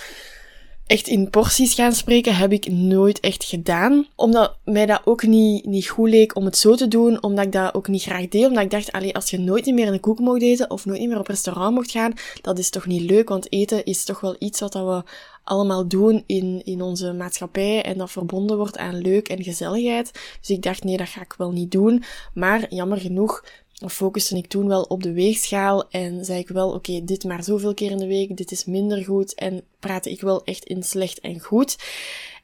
echt 0.86 1.06
in 1.06 1.30
porties 1.30 1.74
gaan 1.74 1.92
spreken, 1.92 2.36
heb 2.36 2.52
ik 2.52 2.70
nooit 2.70 3.20
echt 3.20 3.44
gedaan. 3.44 4.06
Omdat 4.14 4.56
mij 4.64 4.86
dat 4.86 5.00
ook 5.04 5.22
niet, 5.22 5.66
niet 5.66 5.88
goed 5.88 6.08
leek 6.08 6.36
om 6.36 6.44
het 6.44 6.56
zo 6.56 6.74
te 6.74 6.88
doen, 6.88 7.22
omdat 7.22 7.44
ik 7.44 7.52
dat 7.52 7.74
ook 7.74 7.88
niet 7.88 8.02
graag 8.02 8.28
deed, 8.28 8.46
omdat 8.46 8.62
ik 8.62 8.70
dacht, 8.70 9.14
als 9.14 9.30
je 9.30 9.38
nooit 9.38 9.66
meer 9.66 9.88
een 9.88 10.00
koek 10.00 10.18
mocht 10.18 10.42
eten, 10.42 10.70
of 10.70 10.84
nooit 10.84 11.08
meer 11.08 11.18
op 11.18 11.26
restaurant 11.26 11.74
mocht 11.74 11.90
gaan, 11.90 12.12
dat 12.42 12.58
is 12.58 12.70
toch 12.70 12.86
niet 12.86 13.10
leuk, 13.10 13.28
want 13.28 13.52
eten 13.52 13.84
is 13.84 14.04
toch 14.04 14.20
wel 14.20 14.36
iets 14.38 14.60
wat 14.60 14.74
we 14.74 15.02
allemaal 15.44 15.88
doen 15.88 16.22
in, 16.26 16.62
in 16.64 16.82
onze 16.82 17.12
maatschappij 17.12 17.82
en 17.82 17.98
dat 17.98 18.10
verbonden 18.10 18.56
wordt 18.56 18.78
aan 18.78 19.00
leuk 19.00 19.28
en 19.28 19.42
gezelligheid. 19.42 20.10
Dus 20.40 20.50
ik 20.50 20.62
dacht, 20.62 20.84
nee, 20.84 20.96
dat 20.96 21.08
ga 21.08 21.20
ik 21.20 21.34
wel 21.38 21.50
niet 21.50 21.70
doen. 21.70 22.02
Maar 22.34 22.74
jammer 22.74 22.98
genoeg 22.98 23.44
focuste 23.76 24.36
ik 24.36 24.46
toen 24.46 24.68
wel 24.68 24.82
op 24.82 25.02
de 25.02 25.12
weegschaal 25.12 25.90
en 25.90 26.24
zei 26.24 26.38
ik 26.38 26.48
wel, 26.48 26.70
oké, 26.70 27.04
dit 27.04 27.24
maar 27.24 27.44
zoveel 27.44 27.74
keer 27.74 27.90
in 27.90 27.98
de 27.98 28.06
week, 28.06 28.36
dit 28.36 28.50
is 28.50 28.64
minder 28.64 29.04
goed 29.04 29.34
en 29.34 29.62
praatte 29.80 30.10
ik 30.10 30.20
wel 30.20 30.44
echt 30.44 30.64
in 30.64 30.82
slecht 30.82 31.20
en 31.20 31.40
goed. 31.40 31.76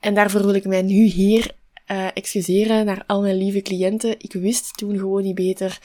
En 0.01 0.15
daarvoor 0.15 0.45
wil 0.45 0.55
ik 0.55 0.65
mij 0.65 0.83
nu 0.83 1.05
hier 1.05 1.55
uh, 1.91 2.09
excuseren 2.15 2.85
naar 2.85 3.05
al 3.07 3.21
mijn 3.21 3.37
lieve 3.37 3.63
cliënten. 3.63 4.15
Ik 4.19 4.33
wist 4.33 4.77
toen 4.77 4.99
gewoon 4.99 5.23
niet 5.23 5.35
beter. 5.35 5.81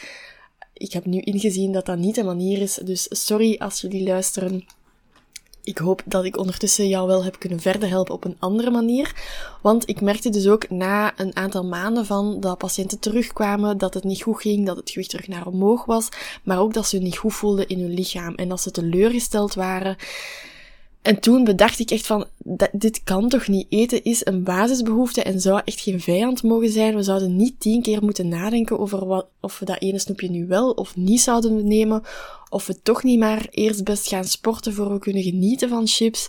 Ik 0.74 0.94
heb 0.94 1.06
nu 1.06 1.20
ingezien 1.20 1.72
dat 1.72 1.86
dat 1.86 1.98
niet 1.98 2.16
de 2.16 2.24
manier 2.24 2.62
is, 2.62 2.74
dus 2.74 3.08
sorry 3.10 3.56
als 3.58 3.82
jullie 3.82 4.04
luisteren 4.04 4.66
ik 5.68 5.78
hoop 5.78 6.02
dat 6.06 6.26
ik 6.26 6.38
ondertussen 6.38 6.88
jou 6.88 7.08
wel 7.08 7.24
heb 7.24 7.40
kunnen 7.40 7.60
verder 7.60 7.90
helpen 7.90 8.14
op 8.14 8.26
een 8.26 8.36
andere 8.40 8.72
manier. 8.72 9.16
Want 9.62 9.90
ik 9.90 10.02
merkte 10.02 10.30
dus 10.30 10.48
ook 10.48 10.70
na 10.70 11.20
een 11.20 11.36
aantal 11.36 11.66
maanden 11.66 12.06
van 12.06 12.40
dat 12.40 12.58
patiënten 12.58 13.00
terugkwamen, 13.00 13.78
dat 13.78 13.94
het 13.94 14.04
niet 14.04 14.22
goed 14.22 14.42
ging, 14.42 14.66
dat 14.66 14.78
het 14.78 14.90
gewicht 14.90 15.10
terug 15.10 15.28
naar 15.28 15.46
omhoog 15.46 15.86
was, 15.86 16.10
maar 16.44 16.60
ook 16.60 16.74
dat 16.74 16.88
ze 16.88 16.98
niet 16.98 17.18
goed 17.18 17.34
voelden 17.34 17.68
in 17.68 17.80
hun 17.80 17.94
lichaam 17.94 18.36
en 18.36 18.50
dat 18.50 18.62
ze 18.62 18.72
teleurgesteld 18.72 19.54
waren. 19.54 19.96
En 21.02 21.20
toen 21.20 21.44
bedacht 21.44 21.80
ik 21.80 21.92
echt 21.92 22.06
van, 22.06 22.26
dit 22.72 23.04
kan 23.04 23.30
toch 23.30 23.48
niet? 23.48 23.66
Eten 23.70 24.04
is 24.04 24.26
een 24.26 24.44
basisbehoefte 24.44 25.24
en 25.24 25.42
zou 25.42 25.62
echt 25.66 25.80
geen 25.80 26.02
vijand 26.02 26.44
mogen 26.44 26.70
zijn. 26.70 26.96
We 26.96 27.04
zouden 27.04 27.36
niet 27.36 27.60
tien 27.60 27.82
keer 27.82 28.04
moeten 28.04 28.28
nadenken 28.28 28.80
over 28.80 29.06
wat, 29.06 29.28
of 29.42 29.60
we 29.60 29.66
dat 29.66 29.82
ene 29.82 30.00
snoepje 30.00 30.30
nu 30.30 30.48
wel 30.48 30.72
of 30.72 30.96
niet 30.96 31.22
zouden 31.22 31.68
nemen. 31.68 32.04
Of 32.50 32.68
we 32.68 32.82
toch 32.82 33.04
niet 33.04 33.20
maar 33.20 33.48
eerst 33.50 33.84
best 33.84 34.08
gaan 34.08 34.26
sporten 34.26 34.74
voor 34.74 34.94
we 34.94 35.00
kunnen 35.00 35.24
genieten 35.24 35.70
van 35.70 35.88
chips. 35.88 36.28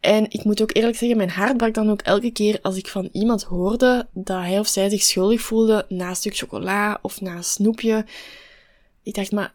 En 0.00 0.26
ik 0.30 0.44
moet 0.44 0.62
ook 0.62 0.76
eerlijk 0.76 0.96
zeggen, 0.96 1.16
mijn 1.16 1.30
hart 1.30 1.56
brak 1.56 1.74
dan 1.74 1.90
ook 1.90 2.02
elke 2.02 2.30
keer 2.30 2.58
als 2.62 2.76
ik 2.76 2.88
van 2.88 3.08
iemand 3.12 3.42
hoorde 3.42 4.06
dat 4.12 4.40
hij 4.40 4.58
of 4.58 4.68
zij 4.68 4.88
zich 4.88 5.02
schuldig 5.02 5.40
voelde 5.40 5.86
na 5.88 6.08
een 6.08 6.16
stuk 6.16 6.36
chocola 6.36 6.98
of 7.02 7.20
na 7.20 7.36
een 7.36 7.44
snoepje. 7.44 8.04
Ik 9.02 9.14
dacht, 9.14 9.32
maar 9.32 9.54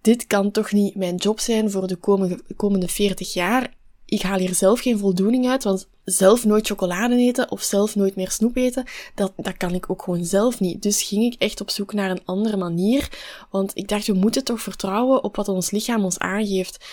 dit 0.00 0.26
kan 0.26 0.50
toch 0.50 0.72
niet 0.72 0.94
mijn 0.94 1.16
job 1.16 1.40
zijn 1.40 1.70
voor 1.70 1.86
de 1.86 1.96
komende, 1.96 2.40
komende 2.56 2.88
40 2.88 3.32
jaar. 3.32 3.76
Ik 4.04 4.22
haal 4.22 4.38
hier 4.38 4.54
zelf 4.54 4.80
geen 4.80 4.98
voldoening 4.98 5.48
uit, 5.48 5.64
want 5.64 5.88
zelf 6.04 6.44
nooit 6.44 6.66
chocolade 6.66 7.16
eten 7.16 7.50
of 7.50 7.62
zelf 7.62 7.96
nooit 7.96 8.16
meer 8.16 8.30
snoep 8.30 8.56
eten, 8.56 8.84
dat, 9.14 9.32
dat 9.36 9.56
kan 9.56 9.74
ik 9.74 9.90
ook 9.90 10.02
gewoon 10.02 10.24
zelf 10.24 10.60
niet. 10.60 10.82
Dus 10.82 11.02
ging 11.02 11.24
ik 11.24 11.40
echt 11.40 11.60
op 11.60 11.70
zoek 11.70 11.92
naar 11.92 12.10
een 12.10 12.24
andere 12.24 12.56
manier, 12.56 13.08
want 13.50 13.70
ik 13.74 13.88
dacht, 13.88 14.06
we 14.06 14.12
moeten 14.12 14.44
toch 14.44 14.60
vertrouwen 14.60 15.24
op 15.24 15.36
wat 15.36 15.48
ons 15.48 15.70
lichaam 15.70 16.04
ons 16.04 16.18
aangeeft. 16.18 16.84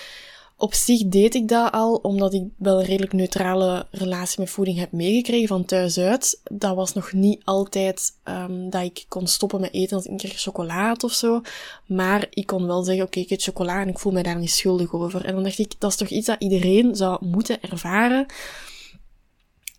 Op 0.57 0.73
zich 0.73 1.07
deed 1.07 1.35
ik 1.35 1.47
dat 1.47 1.71
al, 1.71 1.95
omdat 1.95 2.33
ik 2.33 2.43
wel 2.57 2.79
een 2.79 2.85
redelijk 2.85 3.13
neutrale 3.13 3.87
relatie 3.91 4.39
met 4.39 4.49
voeding 4.49 4.77
heb 4.77 4.91
meegekregen 4.91 5.47
van 5.47 5.65
thuis 5.65 5.97
uit. 5.97 6.41
Dat 6.43 6.75
was 6.75 6.93
nog 6.93 7.13
niet 7.13 7.41
altijd 7.43 8.11
um, 8.23 8.69
dat 8.69 8.83
ik 8.83 9.05
kon 9.07 9.27
stoppen 9.27 9.61
met 9.61 9.73
eten 9.73 9.95
als 9.95 10.05
ik 10.05 10.11
een 10.11 10.17
keer 10.17 10.33
chocola 10.35 10.95
of 10.99 11.13
zo. 11.13 11.41
Maar 11.85 12.27
ik 12.29 12.45
kon 12.45 12.67
wel 12.67 12.83
zeggen, 12.83 13.05
oké, 13.05 13.19
ik 13.19 13.29
eet 13.29 13.43
chocola 13.43 13.81
en 13.81 13.87
ik 13.87 13.99
voel 13.99 14.11
me 14.11 14.23
daar 14.23 14.39
niet 14.39 14.51
schuldig 14.51 14.93
over. 14.93 15.25
En 15.25 15.33
dan 15.33 15.43
dacht 15.43 15.59
ik, 15.59 15.73
dat 15.79 15.91
is 15.91 15.97
toch 15.97 16.09
iets 16.09 16.27
dat 16.27 16.41
iedereen 16.41 16.95
zou 16.95 17.25
moeten 17.25 17.61
ervaren. 17.61 18.25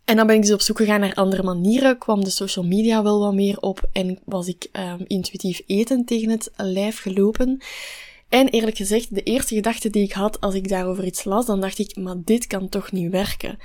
En 0.04 0.16
dan 0.16 0.26
ben 0.26 0.36
ik 0.36 0.42
dus 0.42 0.52
op 0.52 0.60
zoek 0.60 0.76
gegaan 0.76 1.00
naar 1.00 1.14
andere 1.14 1.42
manieren, 1.42 1.98
kwam 1.98 2.24
de 2.24 2.30
social 2.30 2.64
media 2.64 3.02
wel 3.02 3.20
wat 3.20 3.34
meer 3.34 3.60
op 3.60 3.88
en 3.92 4.18
was 4.24 4.48
ik 4.48 4.68
um, 4.72 5.04
intuïtief 5.06 5.62
eten 5.66 6.04
tegen 6.04 6.30
het 6.30 6.50
lijf 6.56 7.00
gelopen. 7.00 7.60
En 8.28 8.48
eerlijk 8.48 8.76
gezegd, 8.76 9.14
de 9.14 9.22
eerste 9.22 9.54
gedachte 9.54 9.90
die 9.90 10.02
ik 10.02 10.12
had 10.12 10.40
als 10.40 10.54
ik 10.54 10.68
daarover 10.68 11.04
iets 11.04 11.24
las, 11.24 11.46
dan 11.46 11.60
dacht 11.60 11.78
ik, 11.78 11.96
maar 11.96 12.16
dit 12.24 12.46
kan 12.46 12.68
toch 12.68 12.92
niet 12.92 13.10
werken. 13.10 13.58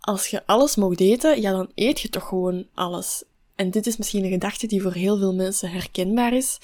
Als 0.00 0.26
je 0.26 0.46
alles 0.46 0.76
mocht 0.76 1.00
eten, 1.00 1.40
ja, 1.40 1.50
dan 1.50 1.70
eet 1.74 2.00
je 2.00 2.08
toch 2.08 2.28
gewoon 2.28 2.66
alles. 2.74 3.24
En 3.54 3.70
dit 3.70 3.86
is 3.86 3.96
misschien 3.96 4.24
een 4.24 4.30
gedachte 4.30 4.66
die 4.66 4.82
voor 4.82 4.92
heel 4.92 5.18
veel 5.18 5.34
mensen 5.34 5.70
herkenbaar 5.70 6.32
is. 6.32 6.58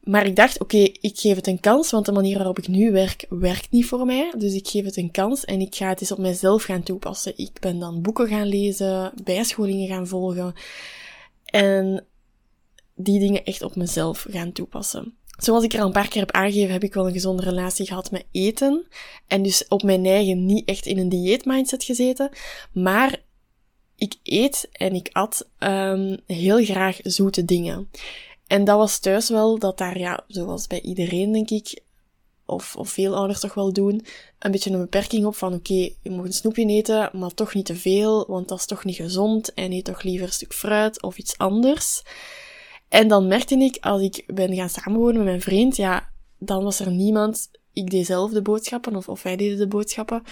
Maar 0.00 0.26
ik 0.26 0.36
dacht, 0.36 0.60
oké, 0.60 0.76
ik 0.76 1.18
geef 1.18 1.36
het 1.36 1.46
een 1.46 1.60
kans, 1.60 1.90
want 1.90 2.06
de 2.06 2.12
manier 2.12 2.36
waarop 2.36 2.58
ik 2.58 2.68
nu 2.68 2.92
werk, 2.92 3.26
werkt 3.28 3.70
niet 3.70 3.86
voor 3.86 4.06
mij. 4.06 4.32
Dus 4.38 4.54
ik 4.54 4.68
geef 4.68 4.84
het 4.84 4.96
een 4.96 5.10
kans 5.10 5.44
en 5.44 5.60
ik 5.60 5.74
ga 5.74 5.88
het 5.88 6.00
eens 6.00 6.12
op 6.12 6.18
mijzelf 6.18 6.62
gaan 6.62 6.82
toepassen. 6.82 7.38
Ik 7.38 7.60
ben 7.60 7.78
dan 7.78 8.02
boeken 8.02 8.28
gaan 8.28 8.46
lezen, 8.46 9.12
bijscholingen 9.24 9.88
gaan 9.88 10.06
volgen. 10.06 10.54
En 11.44 12.06
die 12.94 13.18
dingen 13.18 13.44
echt 13.44 13.62
op 13.62 13.76
mezelf 13.76 14.26
gaan 14.30 14.52
toepassen. 14.52 15.14
Zoals 15.40 15.64
ik 15.64 15.72
er 15.72 15.80
al 15.80 15.86
een 15.86 15.92
paar 15.92 16.08
keer 16.08 16.20
heb 16.20 16.30
aangegeven, 16.30 16.72
heb 16.72 16.82
ik 16.82 16.94
wel 16.94 17.06
een 17.06 17.12
gezonde 17.12 17.42
relatie 17.42 17.86
gehad 17.86 18.10
met 18.10 18.24
eten. 18.32 18.86
En 19.26 19.42
dus 19.42 19.68
op 19.68 19.82
mijn 19.82 20.06
eigen 20.06 20.46
niet 20.46 20.68
echt 20.68 20.86
in 20.86 20.98
een 20.98 21.08
dieetmindset 21.08 21.84
gezeten. 21.84 22.30
Maar 22.72 23.22
ik 23.96 24.14
eet 24.22 24.68
en 24.72 24.94
ik 24.94 25.08
at 25.12 25.48
um, 25.58 26.16
heel 26.26 26.64
graag 26.64 26.98
zoete 27.02 27.44
dingen. 27.44 27.90
En 28.46 28.64
dat 28.64 28.76
was 28.76 28.98
thuis 28.98 29.28
wel 29.28 29.58
dat 29.58 29.78
daar, 29.78 29.98
ja, 29.98 30.24
zoals 30.26 30.66
bij 30.66 30.80
iedereen 30.80 31.32
denk 31.32 31.50
ik, 31.50 31.82
of, 32.46 32.76
of 32.76 32.90
veel 32.90 33.14
ouders 33.14 33.40
toch 33.40 33.54
wel 33.54 33.72
doen, 33.72 34.06
een 34.38 34.50
beetje 34.50 34.70
een 34.70 34.80
beperking 34.80 35.26
op 35.26 35.36
van 35.36 35.54
oké, 35.54 35.90
je 36.02 36.10
mag 36.10 36.24
een 36.24 36.32
snoepje 36.32 36.66
eten, 36.66 37.10
maar 37.12 37.34
toch 37.34 37.54
niet 37.54 37.66
te 37.66 37.76
veel, 37.76 38.26
want 38.28 38.48
dat 38.48 38.58
is 38.58 38.66
toch 38.66 38.84
niet 38.84 38.96
gezond 38.96 39.54
en 39.54 39.72
eet 39.72 39.84
toch 39.84 40.02
liever 40.02 40.26
een 40.26 40.32
stuk 40.32 40.54
fruit 40.54 41.02
of 41.02 41.18
iets 41.18 41.38
anders. 41.38 42.02
En 42.90 43.08
dan 43.08 43.26
merkte 43.26 43.54
ik, 43.54 43.76
als 43.80 44.02
ik 44.02 44.24
ben 44.26 44.54
gaan 44.54 44.68
samenwonen 44.68 45.16
met 45.16 45.24
mijn 45.24 45.40
vriend, 45.40 45.76
ja, 45.76 46.08
dan 46.38 46.64
was 46.64 46.80
er 46.80 46.90
niemand, 46.90 47.50
ik 47.72 47.90
deed 47.90 48.06
zelf 48.06 48.30
de 48.30 48.42
boodschappen, 48.42 48.96
of, 48.96 49.08
of 49.08 49.22
wij 49.22 49.36
deden 49.36 49.58
de 49.58 49.68
boodschappen. 49.68 50.22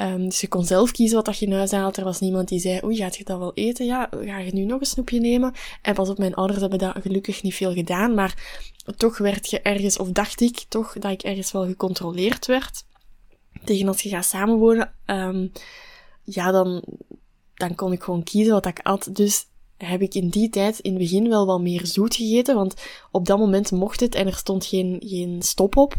Um, 0.00 0.24
dus 0.24 0.40
je 0.40 0.48
kon 0.48 0.64
zelf 0.64 0.92
kiezen 0.92 1.16
wat 1.16 1.24
dat 1.24 1.38
je 1.38 1.46
in 1.46 1.52
huis 1.52 1.70
haalt. 1.70 1.96
Er 1.96 2.04
was 2.04 2.20
niemand 2.20 2.48
die 2.48 2.60
zei, 2.60 2.80
oei, 2.84 2.96
gaat 2.96 3.16
je 3.16 3.24
dat 3.24 3.38
wel 3.38 3.54
eten? 3.54 3.86
Ja, 3.86 4.08
ga 4.24 4.38
je 4.38 4.52
nu 4.52 4.64
nog 4.64 4.80
een 4.80 4.86
snoepje 4.86 5.20
nemen? 5.20 5.52
En 5.82 5.94
pas 5.94 6.08
op, 6.08 6.18
mijn 6.18 6.34
ouders 6.34 6.60
hebben 6.60 6.78
dat 6.78 6.96
gelukkig 7.00 7.42
niet 7.42 7.54
veel 7.54 7.72
gedaan, 7.72 8.14
maar 8.14 8.62
toch 8.96 9.18
werd 9.18 9.50
je 9.50 9.60
ergens, 9.60 9.98
of 9.98 10.08
dacht 10.08 10.40
ik 10.40 10.64
toch, 10.68 10.92
dat 10.92 11.10
ik 11.10 11.22
ergens 11.22 11.52
wel 11.52 11.66
gecontroleerd 11.66 12.46
werd. 12.46 12.84
Tegen 13.64 13.88
als 13.88 14.02
je 14.02 14.08
gaat 14.08 14.24
samenwonen, 14.24 14.92
um, 15.06 15.52
ja, 16.24 16.50
dan, 16.50 16.84
dan 17.54 17.74
kon 17.74 17.92
ik 17.92 18.02
gewoon 18.02 18.22
kiezen 18.22 18.52
wat 18.52 18.66
ik 18.66 18.78
at. 18.82 19.08
Dus 19.12 19.46
heb 19.84 20.02
ik 20.02 20.14
in 20.14 20.28
die 20.28 20.48
tijd 20.48 20.78
in 20.78 20.90
het 20.90 21.00
begin 21.00 21.28
wel 21.28 21.46
wat 21.46 21.60
meer 21.60 21.86
zoet 21.86 22.14
gegeten, 22.14 22.54
want 22.54 22.74
op 23.10 23.26
dat 23.26 23.38
moment 23.38 23.70
mocht 23.70 24.00
het 24.00 24.14
en 24.14 24.26
er 24.26 24.34
stond 24.34 24.66
geen, 24.66 25.02
geen 25.04 25.42
stop 25.42 25.76
op. 25.76 25.94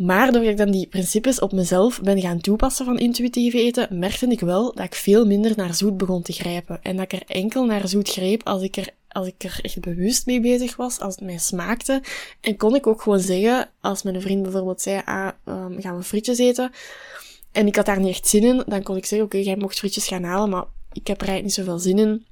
Maar 0.00 0.32
doordat 0.32 0.50
ik 0.50 0.56
dan 0.56 0.70
die 0.70 0.86
principes 0.86 1.40
op 1.40 1.52
mezelf 1.52 2.00
ben 2.00 2.20
gaan 2.20 2.40
toepassen 2.40 2.84
van 2.84 2.98
intuïtief 2.98 3.54
eten, 3.54 3.98
merkte 3.98 4.26
ik 4.26 4.40
wel 4.40 4.74
dat 4.74 4.84
ik 4.84 4.94
veel 4.94 5.26
minder 5.26 5.52
naar 5.56 5.74
zoet 5.74 5.96
begon 5.96 6.22
te 6.22 6.32
grijpen. 6.32 6.78
En 6.82 6.96
dat 6.96 7.12
ik 7.12 7.20
er 7.20 7.36
enkel 7.36 7.64
naar 7.64 7.88
zoet 7.88 8.08
greep 8.08 8.46
als 8.46 8.62
ik 8.62 8.76
er, 8.76 8.88
als 9.08 9.26
ik 9.26 9.42
er 9.44 9.58
echt 9.62 9.80
bewust 9.80 10.26
mee 10.26 10.40
bezig 10.40 10.76
was, 10.76 11.00
als 11.00 11.14
het 11.14 11.24
mij 11.24 11.38
smaakte. 11.38 12.02
En 12.40 12.56
kon 12.56 12.74
ik 12.74 12.86
ook 12.86 13.02
gewoon 13.02 13.20
zeggen, 13.20 13.70
als 13.80 14.02
mijn 14.02 14.20
vriend 14.20 14.42
bijvoorbeeld 14.42 14.80
zei, 14.80 15.02
ah, 15.04 15.30
um, 15.44 15.80
gaan 15.80 15.96
we 15.96 16.02
frietjes 16.02 16.38
eten? 16.38 16.70
En 17.52 17.66
ik 17.66 17.76
had 17.76 17.86
daar 17.86 18.00
niet 18.00 18.08
echt 18.08 18.28
zin 18.28 18.44
in, 18.44 18.62
dan 18.66 18.82
kon 18.82 18.96
ik 18.96 19.06
zeggen, 19.06 19.26
oké, 19.26 19.38
jij 19.38 19.56
mocht 19.56 19.78
frietjes 19.78 20.06
gaan 20.06 20.24
halen, 20.24 20.50
maar 20.50 20.64
ik 20.92 21.06
heb 21.06 21.20
er 21.20 21.28
eigenlijk 21.28 21.42
niet 21.42 21.66
zoveel 21.66 21.78
zin 21.78 21.98
in. 21.98 22.26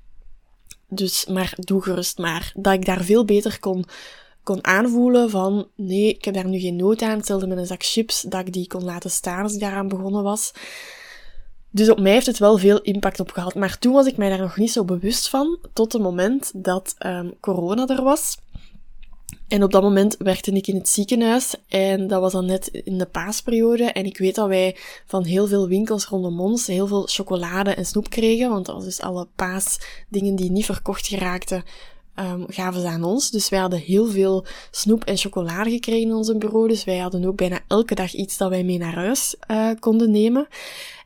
Dus, 0.89 1.27
maar 1.27 1.53
doe 1.57 1.83
gerust 1.83 2.19
maar. 2.19 2.53
Dat 2.55 2.73
ik 2.73 2.85
daar 2.85 3.05
veel 3.05 3.25
beter 3.25 3.61
kon, 3.61 3.85
kon 4.43 4.65
aanvoelen 4.65 5.31
van, 5.31 5.69
nee, 5.75 6.09
ik 6.09 6.25
heb 6.25 6.35
daar 6.35 6.49
nu 6.49 6.59
geen 6.59 6.77
nood 6.77 7.03
aan. 7.03 7.17
Hetzelfde 7.17 7.47
met 7.47 7.59
een 7.59 7.67
zak 7.67 7.85
chips, 7.85 8.23
dat 8.23 8.47
ik 8.47 8.53
die 8.53 8.67
kon 8.67 8.85
laten 8.85 9.11
staan 9.11 9.43
als 9.43 9.55
ik 9.55 9.61
daaraan 9.61 9.89
begonnen 9.89 10.23
was. 10.23 10.53
Dus 11.71 11.91
op 11.91 12.01
mij 12.01 12.13
heeft 12.13 12.27
het 12.27 12.39
wel 12.39 12.59
veel 12.59 12.81
impact 12.81 13.21
op 13.21 13.31
gehad. 13.31 13.55
Maar 13.55 13.79
toen 13.79 13.93
was 13.93 14.07
ik 14.07 14.17
mij 14.17 14.29
daar 14.29 14.39
nog 14.39 14.57
niet 14.57 14.73
zo 14.73 14.85
bewust 14.85 15.29
van, 15.29 15.59
tot 15.73 15.93
het 15.93 16.03
moment 16.03 16.51
dat 16.55 16.95
um, 17.07 17.35
corona 17.41 17.87
er 17.87 18.03
was. 18.03 18.37
En 19.49 19.63
op 19.63 19.71
dat 19.71 19.83
moment 19.83 20.17
werkte 20.19 20.51
ik 20.53 20.67
in 20.67 20.75
het 20.75 20.89
ziekenhuis 20.89 21.55
en 21.69 22.07
dat 22.07 22.21
was 22.21 22.33
dan 22.33 22.47
net 22.47 22.69
in 22.69 22.99
de 22.99 23.07
paasperiode. 23.07 23.85
En 23.85 24.05
ik 24.05 24.19
weet 24.19 24.35
dat 24.35 24.49
wij 24.49 24.77
van 25.07 25.25
heel 25.25 25.47
veel 25.47 25.69
winkels 25.69 26.07
rondom 26.07 26.41
ons 26.41 26.67
heel 26.67 26.87
veel 26.87 27.07
chocolade 27.07 27.71
en 27.71 27.87
snoep 27.87 28.11
kregen, 28.11 28.51
want 28.51 28.67
dat 28.67 28.75
was 28.75 28.85
dus 28.85 29.01
alle 29.01 29.29
paasdingen 29.37 30.37
die 30.37 30.51
niet 30.51 30.65
verkocht 30.65 31.07
geraakten, 31.07 31.65
um, 32.19 32.45
gaven 32.49 32.81
ze 32.81 32.87
aan 32.87 33.05
ons. 33.05 33.31
Dus 33.31 33.49
wij 33.49 33.59
hadden 33.59 33.79
heel 33.79 34.07
veel 34.07 34.45
snoep 34.71 35.05
en 35.05 35.17
chocolade 35.17 35.71
gekregen 35.71 36.09
in 36.09 36.15
onze 36.15 36.39
bureau. 36.39 36.69
Dus 36.69 36.85
wij 36.85 36.99
hadden 36.99 37.25
ook 37.25 37.37
bijna 37.37 37.61
elke 37.67 37.95
dag 37.95 38.13
iets 38.13 38.37
dat 38.37 38.51
wij 38.51 38.65
mee 38.65 38.79
naar 38.79 38.95
huis 38.95 39.37
uh, 39.51 39.71
konden 39.79 40.11
nemen. 40.11 40.49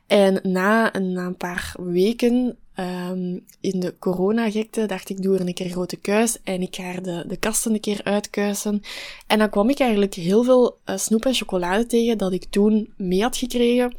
En 0.07 0.39
na 0.43 0.95
een 0.95 1.37
paar 1.37 1.75
weken 1.79 2.57
Um, 2.79 3.45
in 3.61 3.79
de 3.79 3.95
coronagekte 3.99 4.85
dacht 4.85 5.09
ik, 5.09 5.21
doe 5.21 5.35
er 5.37 5.47
een 5.47 5.53
keer 5.53 5.69
grote 5.69 5.95
kuis 5.95 6.37
en 6.43 6.61
ik 6.61 6.75
ga 6.75 6.99
de, 7.01 7.23
de 7.27 7.37
kasten 7.37 7.73
een 7.73 7.79
keer 7.79 8.01
uitkuisen. 8.03 8.81
En 9.27 9.39
dan 9.39 9.49
kwam 9.49 9.69
ik 9.69 9.79
eigenlijk 9.79 10.13
heel 10.13 10.43
veel 10.43 10.77
uh, 10.85 10.97
snoep 10.97 11.25
en 11.25 11.33
chocolade 11.33 11.85
tegen 11.85 12.17
dat 12.17 12.31
ik 12.31 12.45
toen 12.49 12.93
mee 12.97 13.21
had 13.21 13.37
gekregen, 13.37 13.95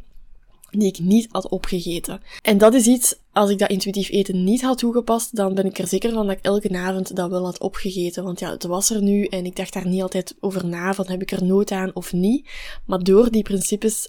die 0.71 0.89
ik 0.89 0.99
niet 0.99 1.29
had 1.31 1.49
opgegeten. 1.49 2.21
En 2.43 2.59
dat 2.59 2.75
is 2.75 2.87
iets, 2.87 3.17
als 3.33 3.51
ik 3.51 3.59
dat 3.59 3.71
intuïtief 3.71 4.11
eten 4.11 4.45
niet 4.45 4.63
had 4.63 4.79
toegepast, 4.79 5.37
dan 5.37 5.55
ben 5.55 5.67
ik 5.67 5.79
er 5.79 5.87
zeker 5.87 6.13
van 6.13 6.27
dat 6.27 6.37
ik 6.37 6.45
elke 6.45 6.79
avond 6.79 7.17
dat 7.17 7.31
wel 7.31 7.45
had 7.45 7.61
opgegeten. 7.61 8.25
Want 8.25 8.41
ja, 8.41 8.51
het 8.51 8.65
was 8.65 8.91
er 8.91 9.03
nu 9.03 9.25
en 9.25 9.47
ik 9.47 9.57
dacht 9.57 9.73
daar 9.73 9.89
niet 9.89 10.03
altijd 10.03 10.35
over 10.41 10.67
na 10.67 10.95
van 10.95 11.07
heb 11.09 11.23
ik 11.23 11.31
er 11.31 11.45
nood 11.45 11.71
aan 11.71 11.91
of 11.95 12.13
niet. 12.13 12.49
Maar 12.87 13.03
door 13.03 13.31
die 13.31 13.43
principes 13.43 14.09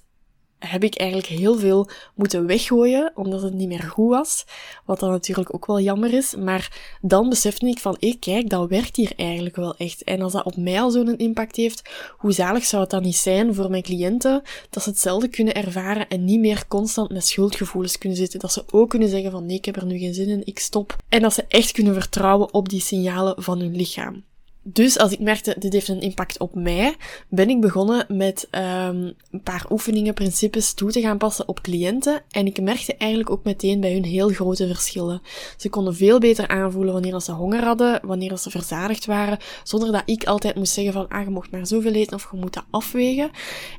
heb 0.65 0.84
ik 0.84 0.98
eigenlijk 0.98 1.29
heel 1.29 1.57
veel 1.57 1.89
moeten 2.15 2.45
weggooien, 2.45 3.12
omdat 3.15 3.41
het 3.41 3.53
niet 3.53 3.67
meer 3.67 3.84
goed 3.84 4.10
was. 4.10 4.45
Wat 4.86 5.00
dan 5.00 5.10
natuurlijk 5.10 5.53
ook 5.53 5.65
wel 5.65 5.79
jammer 5.79 6.13
is. 6.13 6.36
Maar 6.36 6.98
dan 7.01 7.29
besefte 7.29 7.67
ik 7.67 7.79
van, 7.79 7.98
hé, 8.00 8.15
kijk, 8.19 8.50
dat 8.50 8.69
werkt 8.69 8.95
hier 8.95 9.13
eigenlijk 9.15 9.55
wel 9.55 9.75
echt. 9.77 10.03
En 10.03 10.22
als 10.22 10.34
dat 10.34 10.45
op 10.45 10.57
mij 10.57 10.81
al 10.81 10.91
zo'n 10.91 11.17
impact 11.17 11.55
heeft, 11.55 11.89
hoe 12.17 12.31
zalig 12.31 12.65
zou 12.65 12.81
het 12.81 12.91
dan 12.91 13.01
niet 13.01 13.15
zijn 13.15 13.53
voor 13.55 13.69
mijn 13.69 13.84
cliënten, 13.84 14.41
dat 14.69 14.84
ze 14.84 14.89
hetzelfde 14.89 15.27
kunnen 15.27 15.55
ervaren 15.55 16.07
en 16.07 16.25
niet 16.25 16.39
meer 16.39 16.67
constant 16.67 17.12
met 17.12 17.25
schuldgevoelens 17.25 17.98
kunnen 17.98 18.17
zitten. 18.17 18.39
Dat 18.39 18.53
ze 18.53 18.63
ook 18.72 18.89
kunnen 18.89 19.10
zeggen 19.10 19.31
van, 19.31 19.45
nee, 19.45 19.57
ik 19.57 19.65
heb 19.65 19.75
er 19.75 19.86
nu 19.86 19.98
geen 19.98 20.13
zin 20.13 20.27
in, 20.27 20.45
ik 20.45 20.60
stop. 20.60 20.95
En 21.10 21.22
dat 21.22 21.34
ze 21.34 21.45
echt 21.48 21.72
kunnen 21.72 21.93
vertrouwen 21.93 22.53
op 22.53 22.69
die 22.69 22.81
signalen 22.81 23.43
van 23.43 23.60
hun 23.60 23.75
lichaam. 23.75 24.24
Dus 24.67 24.98
als 24.98 25.12
ik 25.12 25.19
merkte, 25.19 25.55
dit 25.60 25.74
heeft 25.74 25.88
een 25.88 26.01
impact 26.01 26.39
op 26.39 26.55
mij, 26.55 26.95
ben 27.29 27.50
ik 27.50 27.62
begonnen 27.62 28.05
met 28.07 28.48
um, 28.51 29.13
een 29.31 29.41
paar 29.43 29.65
oefeningen, 29.69 30.13
principes 30.13 30.74
toe 30.74 30.91
te 30.91 31.01
gaan 31.01 31.17
passen 31.17 31.48
op 31.48 31.62
cliënten. 31.62 32.22
En 32.31 32.45
ik 32.45 32.62
merkte 32.62 32.95
eigenlijk 32.98 33.29
ook 33.29 33.43
meteen 33.43 33.79
bij 33.79 33.93
hun 33.93 34.03
heel 34.03 34.29
grote 34.29 34.67
verschillen. 34.67 35.22
Ze 35.57 35.69
konden 35.69 35.95
veel 35.95 36.19
beter 36.19 36.48
aanvoelen 36.48 36.93
wanneer 36.93 37.22
ze 37.22 37.31
honger 37.31 37.63
hadden, 37.63 38.00
wanneer 38.03 38.38
ze 38.38 38.50
verzadigd 38.50 39.05
waren, 39.05 39.38
zonder 39.63 39.91
dat 39.91 40.03
ik 40.05 40.24
altijd 40.24 40.55
moest 40.55 40.74
zeggen 40.74 40.93
van, 40.93 41.07
ah, 41.07 41.24
je 41.24 41.29
mocht 41.29 41.51
maar 41.51 41.67
zoveel 41.67 41.93
eten 41.93 42.15
of 42.15 42.27
je 42.31 42.38
moet 42.38 42.53
dat 42.53 42.65
afwegen. 42.69 43.29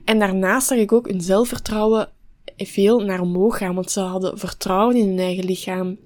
En 0.04 0.18
daarnaast 0.18 0.66
zag 0.66 0.78
ik 0.78 0.92
ook 0.92 1.08
hun 1.08 1.20
zelfvertrouwen 1.20 2.08
veel 2.56 3.00
naar 3.00 3.20
omhoog 3.20 3.58
gaan, 3.58 3.74
want 3.74 3.90
ze 3.90 4.00
hadden 4.00 4.38
vertrouwen 4.38 4.96
in 4.96 5.08
hun 5.08 5.18
eigen 5.18 5.44
lichaam. 5.44 5.98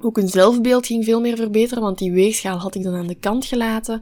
Ook 0.00 0.16
hun 0.16 0.28
zelfbeeld 0.28 0.86
ging 0.86 1.04
veel 1.04 1.20
meer 1.20 1.36
verbeteren, 1.36 1.82
want 1.82 1.98
die 1.98 2.12
weegschaal 2.12 2.58
had 2.58 2.74
ik 2.74 2.82
dan 2.82 2.94
aan 2.94 3.06
de 3.06 3.14
kant 3.14 3.44
gelaten. 3.44 4.00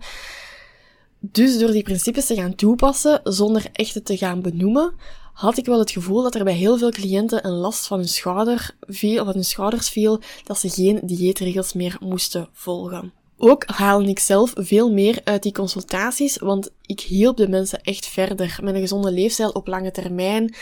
Dus 1.18 1.58
door 1.58 1.70
die 1.70 1.82
principes 1.82 2.26
te 2.26 2.34
gaan 2.34 2.54
toepassen, 2.54 3.20
zonder 3.24 3.66
echt 3.72 4.04
te 4.04 4.16
gaan 4.16 4.42
benoemen, 4.42 4.92
had 5.32 5.58
ik 5.58 5.66
wel 5.66 5.78
het 5.78 5.90
gevoel 5.90 6.22
dat 6.22 6.34
er 6.34 6.44
bij 6.44 6.54
heel 6.54 6.78
veel 6.78 6.90
cliënten 6.90 7.46
een 7.46 7.52
last 7.52 7.86
van 7.86 7.98
hun 7.98 8.08
schouder 8.08 8.74
viel, 8.80 9.24
van 9.24 9.34
hun 9.34 9.44
schouders 9.44 9.88
viel, 9.88 10.20
dat 10.44 10.58
ze 10.58 10.68
geen 10.68 11.00
dieetregels 11.02 11.72
meer 11.72 11.96
moesten 12.00 12.48
volgen. 12.52 13.12
Ook 13.36 13.64
haalde 13.66 14.08
ik 14.08 14.18
zelf 14.18 14.52
veel 14.56 14.92
meer 14.92 15.20
uit 15.24 15.42
die 15.42 15.52
consultaties, 15.52 16.38
want 16.38 16.70
ik 16.86 17.00
hielp 17.00 17.36
de 17.36 17.48
mensen 17.48 17.80
echt 17.80 18.06
verder 18.06 18.58
met 18.62 18.74
een 18.74 18.80
gezonde 18.80 19.12
leefstijl 19.12 19.50
op 19.50 19.66
lange 19.66 19.90
termijn 19.90 20.54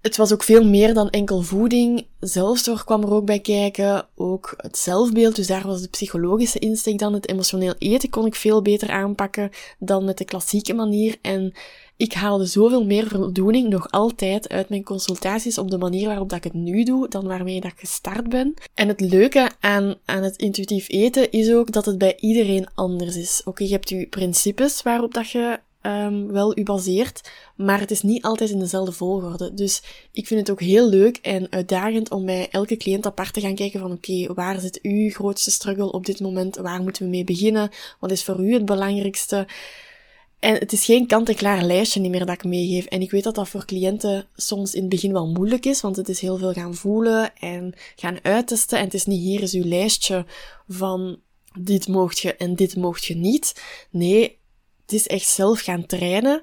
het 0.00 0.16
was 0.16 0.32
ook 0.32 0.42
veel 0.42 0.64
meer 0.64 0.94
dan 0.94 1.10
enkel 1.10 1.42
voeding. 1.42 2.06
Zelfzorg 2.20 2.84
kwam 2.84 3.02
er 3.02 3.12
ook 3.12 3.24
bij 3.24 3.40
kijken. 3.40 4.06
Ook 4.14 4.54
het 4.56 4.78
zelfbeeld. 4.78 5.36
Dus 5.36 5.46
daar 5.46 5.66
was 5.66 5.80
de 5.80 5.88
psychologische 5.88 6.58
insteek 6.58 6.98
dan. 6.98 7.12
Het 7.12 7.28
emotioneel 7.28 7.74
eten 7.78 8.10
kon 8.10 8.26
ik 8.26 8.34
veel 8.34 8.62
beter 8.62 8.90
aanpakken 8.90 9.50
dan 9.78 10.04
met 10.04 10.18
de 10.18 10.24
klassieke 10.24 10.74
manier. 10.74 11.16
En 11.22 11.52
ik 11.96 12.12
haalde 12.12 12.46
zoveel 12.46 12.84
meer 12.84 13.08
voldoening 13.08 13.68
nog 13.68 13.90
altijd 13.90 14.48
uit 14.48 14.68
mijn 14.68 14.84
consultaties 14.84 15.58
op 15.58 15.70
de 15.70 15.78
manier 15.78 16.06
waarop 16.06 16.28
dat 16.28 16.38
ik 16.38 16.44
het 16.44 16.54
nu 16.54 16.84
doe 16.84 17.08
dan 17.08 17.26
waarmee 17.26 17.60
dat 17.60 17.72
ik 17.72 17.78
gestart 17.78 18.28
ben. 18.28 18.54
En 18.74 18.88
het 18.88 19.00
leuke 19.00 19.50
aan, 19.60 19.94
aan 20.04 20.22
het 20.22 20.36
intuïtief 20.36 20.88
eten 20.88 21.30
is 21.30 21.52
ook 21.52 21.72
dat 21.72 21.84
het 21.84 21.98
bij 21.98 22.16
iedereen 22.16 22.68
anders 22.74 23.16
is. 23.16 23.40
Oké, 23.44 23.64
je 23.64 23.70
hebt 23.70 23.88
je 23.88 24.06
principes 24.06 24.82
waarop 24.82 25.14
dat 25.14 25.30
je 25.30 25.58
um, 25.82 26.32
wel 26.32 26.58
u 26.58 26.62
baseert, 26.62 27.30
maar 27.56 27.80
het 27.80 27.90
is 27.90 28.02
niet 28.02 28.22
altijd 28.22 28.50
in 28.50 28.58
dezelfde 28.58 28.92
volgorde. 28.92 29.54
Dus 29.54 29.82
ik 30.12 30.26
vind 30.26 30.40
het 30.40 30.50
ook 30.50 30.60
heel 30.60 30.88
leuk 30.88 31.16
en 31.16 31.52
uitdagend 31.52 32.10
om 32.10 32.24
bij 32.24 32.48
elke 32.50 32.76
cliënt 32.76 33.06
apart 33.06 33.32
te 33.32 33.40
gaan 33.40 33.54
kijken 33.54 33.80
van 33.80 33.92
oké, 33.92 34.34
waar 34.34 34.60
zit 34.60 34.78
uw 34.82 35.10
grootste 35.10 35.50
struggle 35.50 35.92
op 35.92 36.06
dit 36.06 36.20
moment? 36.20 36.56
Waar 36.56 36.82
moeten 36.82 37.02
we 37.02 37.08
mee 37.08 37.24
beginnen? 37.24 37.70
Wat 38.00 38.10
is 38.10 38.24
voor 38.24 38.44
u 38.44 38.52
het 38.52 38.64
belangrijkste? 38.64 39.46
En 40.38 40.54
het 40.54 40.72
is 40.72 40.84
geen 40.84 41.06
kant-en-klaar 41.06 41.62
lijstje 41.62 42.00
niet 42.00 42.10
meer 42.10 42.26
dat 42.26 42.34
ik 42.34 42.44
meegeef. 42.44 42.84
En 42.84 43.00
ik 43.00 43.10
weet 43.10 43.24
dat 43.24 43.34
dat 43.34 43.48
voor 43.48 43.64
cliënten 43.64 44.26
soms 44.36 44.74
in 44.74 44.80
het 44.80 44.90
begin 44.90 45.12
wel 45.12 45.26
moeilijk 45.26 45.66
is, 45.66 45.80
want 45.80 45.96
het 45.96 46.08
is 46.08 46.20
heel 46.20 46.36
veel 46.36 46.52
gaan 46.52 46.74
voelen 46.74 47.36
en 47.36 47.74
gaan 47.96 48.18
uittesten. 48.22 48.78
En 48.78 48.84
het 48.84 48.94
is 48.94 49.06
niet 49.06 49.20
hier 49.20 49.42
is 49.42 49.52
uw 49.52 49.64
lijstje 49.64 50.24
van 50.68 51.20
dit 51.58 51.88
moogt 51.88 52.18
je 52.18 52.36
en 52.36 52.54
dit 52.54 52.76
moogt 52.76 53.04
je 53.04 53.16
niet. 53.16 53.62
Nee, 53.90 54.37
het 54.88 55.00
is 55.00 55.06
echt 55.06 55.26
zelf 55.26 55.60
gaan 55.60 55.86
trainen. 55.86 56.42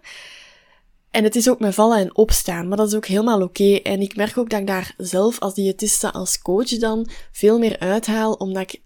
En 1.11 1.23
het 1.23 1.35
is 1.35 1.49
ook 1.49 1.59
met 1.59 1.73
vallen 1.73 1.97
en 1.97 2.15
opstaan, 2.15 2.67
maar 2.67 2.77
dat 2.77 2.87
is 2.87 2.95
ook 2.95 3.05
helemaal 3.05 3.41
oké. 3.41 3.75
En 3.75 4.01
ik 4.01 4.15
merk 4.15 4.37
ook 4.37 4.49
dat 4.49 4.59
ik 4.59 4.67
daar 4.67 4.93
zelf 4.97 5.39
als 5.39 5.53
diëtiste, 5.53 6.11
als 6.11 6.41
coach 6.41 6.77
dan 6.77 7.09
veel 7.31 7.59
meer 7.59 7.79
uithaal, 7.79 8.33
omdat 8.33 8.61
ik 8.61 8.81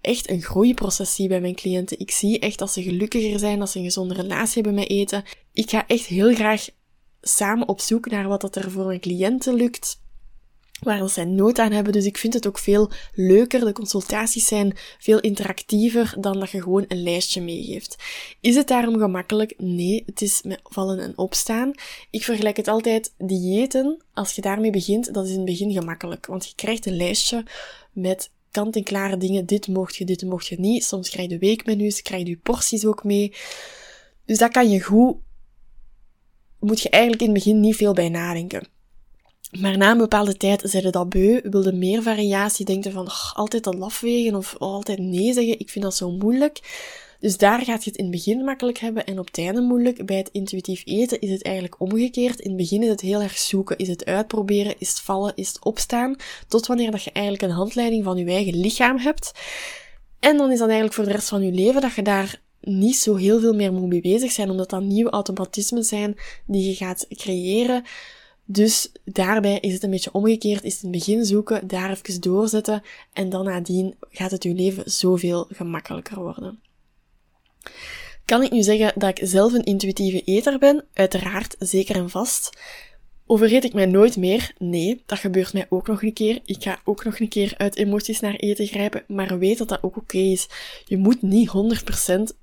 echt 0.00 0.30
een 0.30 0.42
groeiproces 0.42 1.14
zie 1.14 1.28
bij 1.28 1.40
mijn 1.40 1.54
cliënten. 1.54 1.98
Ik 1.98 2.10
zie 2.10 2.38
echt 2.38 2.58
dat 2.58 2.72
ze 2.72 2.82
gelukkiger 2.82 3.38
zijn, 3.38 3.58
dat 3.58 3.70
ze 3.70 3.78
een 3.78 3.84
gezonde 3.84 4.14
relatie 4.14 4.62
hebben 4.62 4.74
met 4.80 4.90
eten. 4.90 5.24
Ik 5.52 5.70
ga 5.70 5.86
echt 5.86 6.06
heel 6.06 6.34
graag 6.34 6.68
samen 7.20 7.68
op 7.68 7.80
zoek 7.80 8.10
naar 8.10 8.28
wat 8.28 8.40
dat 8.40 8.56
er 8.56 8.70
voor 8.70 8.86
mijn 8.86 9.00
cliënten 9.00 9.54
lukt 9.54 10.00
waar 10.80 11.08
zij 11.08 11.24
nood 11.24 11.58
aan 11.58 11.72
hebben. 11.72 11.92
Dus 11.92 12.04
ik 12.04 12.18
vind 12.18 12.34
het 12.34 12.46
ook 12.46 12.58
veel 12.58 12.90
leuker. 13.12 13.60
De 13.60 13.72
consultaties 13.72 14.46
zijn 14.46 14.76
veel 14.98 15.20
interactiever 15.20 16.14
dan 16.20 16.40
dat 16.40 16.50
je 16.50 16.62
gewoon 16.62 16.84
een 16.88 17.02
lijstje 17.02 17.40
meegeeft. 17.40 17.96
Is 18.40 18.54
het 18.54 18.68
daarom 18.68 18.98
gemakkelijk? 18.98 19.54
Nee, 19.56 20.02
het 20.06 20.22
is 20.22 20.42
met 20.42 20.60
vallen 20.62 20.98
en 20.98 21.18
opstaan. 21.18 21.72
Ik 22.10 22.22
vergelijk 22.22 22.56
het 22.56 22.68
altijd 22.68 23.14
diëten. 23.18 24.02
Als 24.14 24.34
je 24.34 24.40
daarmee 24.40 24.70
begint, 24.70 25.14
dat 25.14 25.24
is 25.24 25.30
in 25.30 25.36
het 25.36 25.46
begin 25.46 25.72
gemakkelijk. 25.72 26.26
Want 26.26 26.46
je 26.46 26.54
krijgt 26.54 26.86
een 26.86 26.96
lijstje 26.96 27.44
met 27.92 28.30
kant-en-klare 28.50 29.16
dingen. 29.16 29.46
Dit 29.46 29.68
mocht 29.68 29.96
je, 29.96 30.04
dit 30.04 30.22
mocht 30.22 30.46
je 30.46 30.60
niet. 30.60 30.84
Soms 30.84 31.10
krijg 31.10 31.30
je 31.30 31.38
weekmenu's, 31.38 32.02
krijg 32.02 32.26
je 32.26 32.36
porties 32.36 32.84
ook 32.84 33.04
mee. 33.04 33.32
Dus 34.24 34.38
dat 34.38 34.52
kan 34.52 34.70
je 34.70 34.80
goed, 34.80 35.16
moet 36.58 36.80
je 36.80 36.90
eigenlijk 36.90 37.22
in 37.22 37.28
het 37.28 37.44
begin 37.44 37.60
niet 37.60 37.76
veel 37.76 37.92
bij 37.92 38.08
nadenken. 38.08 38.76
Maar 39.50 39.76
na 39.76 39.90
een 39.90 39.98
bepaalde 39.98 40.36
tijd 40.36 40.62
zeiden 40.64 40.92
dat 40.92 41.08
beu, 41.08 41.40
wilde 41.42 41.72
meer 41.72 42.02
variatie, 42.02 42.64
denkte 42.64 42.90
van 42.90 43.06
oh, 43.06 43.32
altijd 43.32 43.64
dat 43.64 43.80
afwegen 43.80 44.34
of 44.34 44.56
altijd 44.58 44.98
nee 44.98 45.32
zeggen, 45.32 45.58
ik 45.58 45.70
vind 45.70 45.84
dat 45.84 45.94
zo 45.94 46.10
moeilijk. 46.10 46.60
Dus 47.20 47.36
daar 47.36 47.64
gaat 47.64 47.84
je 47.84 47.90
het 47.90 47.98
in 47.98 48.04
het 48.04 48.14
begin 48.14 48.44
makkelijk 48.44 48.78
hebben 48.78 49.06
en 49.06 49.18
op 49.18 49.26
het 49.26 49.38
einde 49.38 49.60
moeilijk. 49.60 50.06
Bij 50.06 50.16
het 50.16 50.28
intuïtief 50.32 50.82
eten 50.84 51.20
is 51.20 51.30
het 51.30 51.42
eigenlijk 51.42 51.80
omgekeerd. 51.80 52.40
In 52.40 52.48
het 52.48 52.56
begin 52.56 52.82
is 52.82 52.88
het 52.88 53.00
heel 53.00 53.22
erg 53.22 53.38
zoeken, 53.38 53.78
is 53.78 53.88
het 53.88 54.04
uitproberen, 54.04 54.74
is 54.78 54.88
het 54.88 55.00
vallen, 55.00 55.32
is 55.34 55.48
het 55.48 55.64
opstaan, 55.64 56.16
tot 56.48 56.66
wanneer 56.66 56.90
dat 56.90 57.02
je 57.02 57.12
eigenlijk 57.12 57.44
een 57.44 57.58
handleiding 57.58 58.04
van 58.04 58.16
je 58.16 58.24
eigen 58.24 58.60
lichaam 58.60 58.98
hebt. 58.98 59.32
En 60.20 60.36
dan 60.36 60.50
is 60.50 60.58
dat 60.58 60.66
eigenlijk 60.66 60.96
voor 60.96 61.04
de 61.04 61.12
rest 61.12 61.28
van 61.28 61.42
je 61.42 61.52
leven 61.52 61.80
dat 61.80 61.94
je 61.94 62.02
daar 62.02 62.40
niet 62.60 62.96
zo 62.96 63.14
heel 63.14 63.40
veel 63.40 63.54
meer 63.54 63.72
moet 63.72 63.88
mee 63.88 64.00
bezig 64.00 64.32
zijn, 64.32 64.50
omdat 64.50 64.70
dat 64.70 64.82
nieuwe 64.82 65.10
automatismen 65.10 65.84
zijn 65.84 66.16
die 66.46 66.68
je 66.68 66.74
gaat 66.74 67.06
creëren. 67.08 67.84
Dus 68.50 68.92
daarbij 69.04 69.58
is 69.60 69.72
het 69.72 69.82
een 69.82 69.90
beetje 69.90 70.12
omgekeerd, 70.12 70.64
is 70.64 70.74
het 70.74 70.82
in 70.82 70.90
begin 70.90 71.24
zoeken, 71.24 71.66
daar 71.66 71.90
even 71.90 72.20
doorzetten 72.20 72.82
en 73.12 73.28
dan 73.28 73.44
nadien 73.44 73.94
gaat 74.10 74.30
het 74.30 74.42
uw 74.42 74.54
leven 74.54 74.90
zoveel 74.90 75.46
gemakkelijker 75.50 76.22
worden. 76.22 76.60
Kan 78.24 78.42
ik 78.42 78.50
nu 78.50 78.62
zeggen 78.62 78.92
dat 78.96 79.18
ik 79.18 79.28
zelf 79.28 79.52
een 79.52 79.64
intuïtieve 79.64 80.22
eter 80.22 80.58
ben? 80.58 80.84
Uiteraard, 80.92 81.56
zeker 81.58 81.96
en 81.96 82.10
vast. 82.10 82.58
Overeet 83.30 83.64
ik 83.64 83.72
mij 83.72 83.86
nooit 83.86 84.16
meer? 84.16 84.52
Nee, 84.58 85.02
dat 85.06 85.18
gebeurt 85.18 85.52
mij 85.52 85.66
ook 85.68 85.86
nog 85.86 86.02
een 86.02 86.12
keer. 86.12 86.40
Ik 86.44 86.62
ga 86.62 86.80
ook 86.84 87.04
nog 87.04 87.20
een 87.20 87.28
keer 87.28 87.54
uit 87.56 87.76
emoties 87.76 88.20
naar 88.20 88.34
eten 88.34 88.66
grijpen, 88.66 89.04
maar 89.06 89.38
weet 89.38 89.58
dat 89.58 89.68
dat 89.68 89.82
ook 89.82 89.96
oké 89.96 90.18
is. 90.18 90.48
Je 90.84 90.96
moet 90.96 91.22
niet 91.22 91.48
100% 91.48 91.52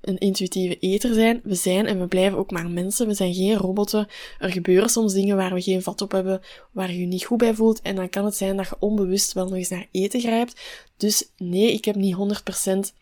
een 0.00 0.18
intuïtieve 0.18 0.78
eter 0.78 1.14
zijn. 1.14 1.40
We 1.44 1.54
zijn 1.54 1.86
en 1.86 2.00
we 2.00 2.06
blijven 2.06 2.38
ook 2.38 2.50
maar 2.50 2.70
mensen. 2.70 3.06
We 3.06 3.14
zijn 3.14 3.34
geen 3.34 3.56
robotten. 3.56 4.08
Er 4.38 4.50
gebeuren 4.50 4.88
soms 4.88 5.12
dingen 5.12 5.36
waar 5.36 5.54
we 5.54 5.62
geen 5.62 5.82
vat 5.82 6.00
op 6.00 6.12
hebben, 6.12 6.40
waar 6.72 6.92
je 6.92 7.00
je 7.00 7.06
niet 7.06 7.24
goed 7.24 7.38
bij 7.38 7.54
voelt. 7.54 7.80
En 7.82 7.96
dan 7.96 8.08
kan 8.08 8.24
het 8.24 8.36
zijn 8.36 8.56
dat 8.56 8.68
je 8.68 8.76
onbewust 8.78 9.32
wel 9.32 9.44
nog 9.44 9.56
eens 9.56 9.68
naar 9.68 9.86
eten 9.90 10.20
grijpt. 10.20 10.60
Dus 10.96 11.30
nee, 11.36 11.72
ik 11.72 11.84
heb 11.84 11.94
niet 11.94 12.16
100% 12.16 12.94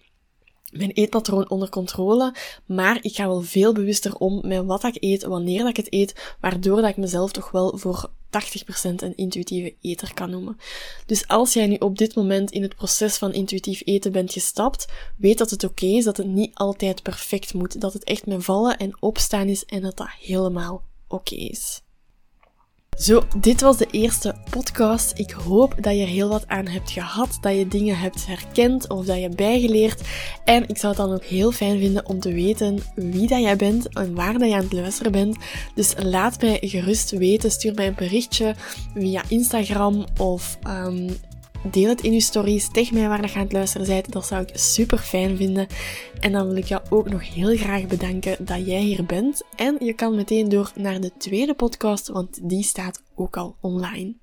mijn 0.76 0.90
eetpatroon 0.90 1.50
onder 1.50 1.68
controle, 1.68 2.34
maar 2.66 2.98
ik 3.00 3.14
ga 3.14 3.26
wel 3.26 3.42
veel 3.42 3.72
bewuster 3.72 4.14
om 4.14 4.40
met 4.42 4.64
wat 4.64 4.84
ik 4.84 4.96
eet, 5.00 5.24
wanneer 5.24 5.58
dat 5.58 5.68
ik 5.68 5.76
het 5.76 5.92
eet, 5.92 6.36
waardoor 6.40 6.80
dat 6.80 6.90
ik 6.90 6.96
mezelf 6.96 7.32
toch 7.32 7.50
wel 7.50 7.78
voor 7.78 8.10
80% 8.34 8.94
een 8.96 9.16
intuïtieve 9.16 9.74
eter 9.80 10.14
kan 10.14 10.30
noemen. 10.30 10.58
Dus 11.06 11.28
als 11.28 11.52
jij 11.52 11.66
nu 11.66 11.76
op 11.76 11.98
dit 11.98 12.14
moment 12.14 12.50
in 12.50 12.62
het 12.62 12.74
proces 12.74 13.16
van 13.16 13.32
intuïtief 13.32 13.82
eten 13.84 14.12
bent 14.12 14.32
gestapt, 14.32 14.86
weet 15.16 15.38
dat 15.38 15.50
het 15.50 15.64
oké 15.64 15.86
is, 15.86 16.04
dat 16.04 16.16
het 16.16 16.26
niet 16.26 16.54
altijd 16.54 17.02
perfect 17.02 17.54
moet, 17.54 17.80
dat 17.80 17.92
het 17.92 18.04
echt 18.04 18.26
met 18.26 18.44
vallen 18.44 18.78
en 18.78 18.96
opstaan 19.00 19.48
is 19.48 19.64
en 19.64 19.80
dat 19.80 19.96
dat 19.96 20.10
helemaal 20.20 20.82
oké 21.08 21.34
is. 21.34 21.83
Zo, 22.96 23.22
dit 23.36 23.60
was 23.60 23.76
de 23.76 23.86
eerste 23.90 24.34
podcast. 24.50 25.18
Ik 25.18 25.30
hoop 25.30 25.74
dat 25.80 25.94
je 25.94 26.00
er 26.00 26.08
heel 26.08 26.28
wat 26.28 26.48
aan 26.48 26.66
hebt 26.66 26.90
gehad, 26.90 27.38
dat 27.40 27.56
je 27.56 27.68
dingen 27.68 27.98
hebt 27.98 28.26
herkend 28.26 28.88
of 28.88 29.04
dat 29.04 29.20
je 29.20 29.28
bijgeleerd. 29.28 30.00
En 30.44 30.68
ik 30.68 30.78
zou 30.78 30.94
het 30.96 31.02
dan 31.02 31.14
ook 31.14 31.24
heel 31.24 31.52
fijn 31.52 31.78
vinden 31.78 32.06
om 32.06 32.20
te 32.20 32.32
weten 32.32 32.78
wie 32.94 33.28
dat 33.28 33.40
jij 33.40 33.56
bent 33.56 33.88
en 33.88 34.14
waar 34.14 34.38
dat 34.38 34.48
je 34.48 34.54
aan 34.54 34.62
het 34.62 34.72
luisteren 34.72 35.12
bent. 35.12 35.36
Dus 35.74 35.94
laat 35.98 36.40
mij 36.40 36.58
gerust 36.60 37.10
weten, 37.10 37.50
stuur 37.50 37.74
mij 37.74 37.86
een 37.86 37.94
berichtje 37.94 38.54
via 38.94 39.22
Instagram 39.28 40.04
of 40.18 40.58
um, 40.66 41.16
Deel 41.70 41.88
het 41.88 42.00
in 42.00 42.12
je 42.12 42.20
stories. 42.20 42.68
Tag 42.68 42.90
mij 42.90 43.08
waar 43.08 43.26
je 43.26 43.34
aan 43.34 43.42
het 43.42 43.52
luisteren 43.52 43.86
bent. 43.86 44.12
Dat 44.12 44.26
zou 44.26 44.42
ik 44.42 44.50
super 44.58 44.98
fijn 44.98 45.36
vinden. 45.36 45.66
En 46.20 46.32
dan 46.32 46.46
wil 46.46 46.56
ik 46.56 46.64
jou 46.64 46.82
ook 46.90 47.10
nog 47.10 47.34
heel 47.34 47.56
graag 47.56 47.86
bedanken 47.86 48.44
dat 48.44 48.66
jij 48.66 48.80
hier 48.80 49.04
bent. 49.04 49.42
En 49.56 49.76
je 49.78 49.92
kan 49.92 50.14
meteen 50.14 50.48
door 50.48 50.72
naar 50.74 51.00
de 51.00 51.12
tweede 51.18 51.54
podcast, 51.54 52.08
want 52.08 52.48
die 52.48 52.62
staat 52.62 53.02
ook 53.14 53.36
al 53.36 53.56
online. 53.60 54.14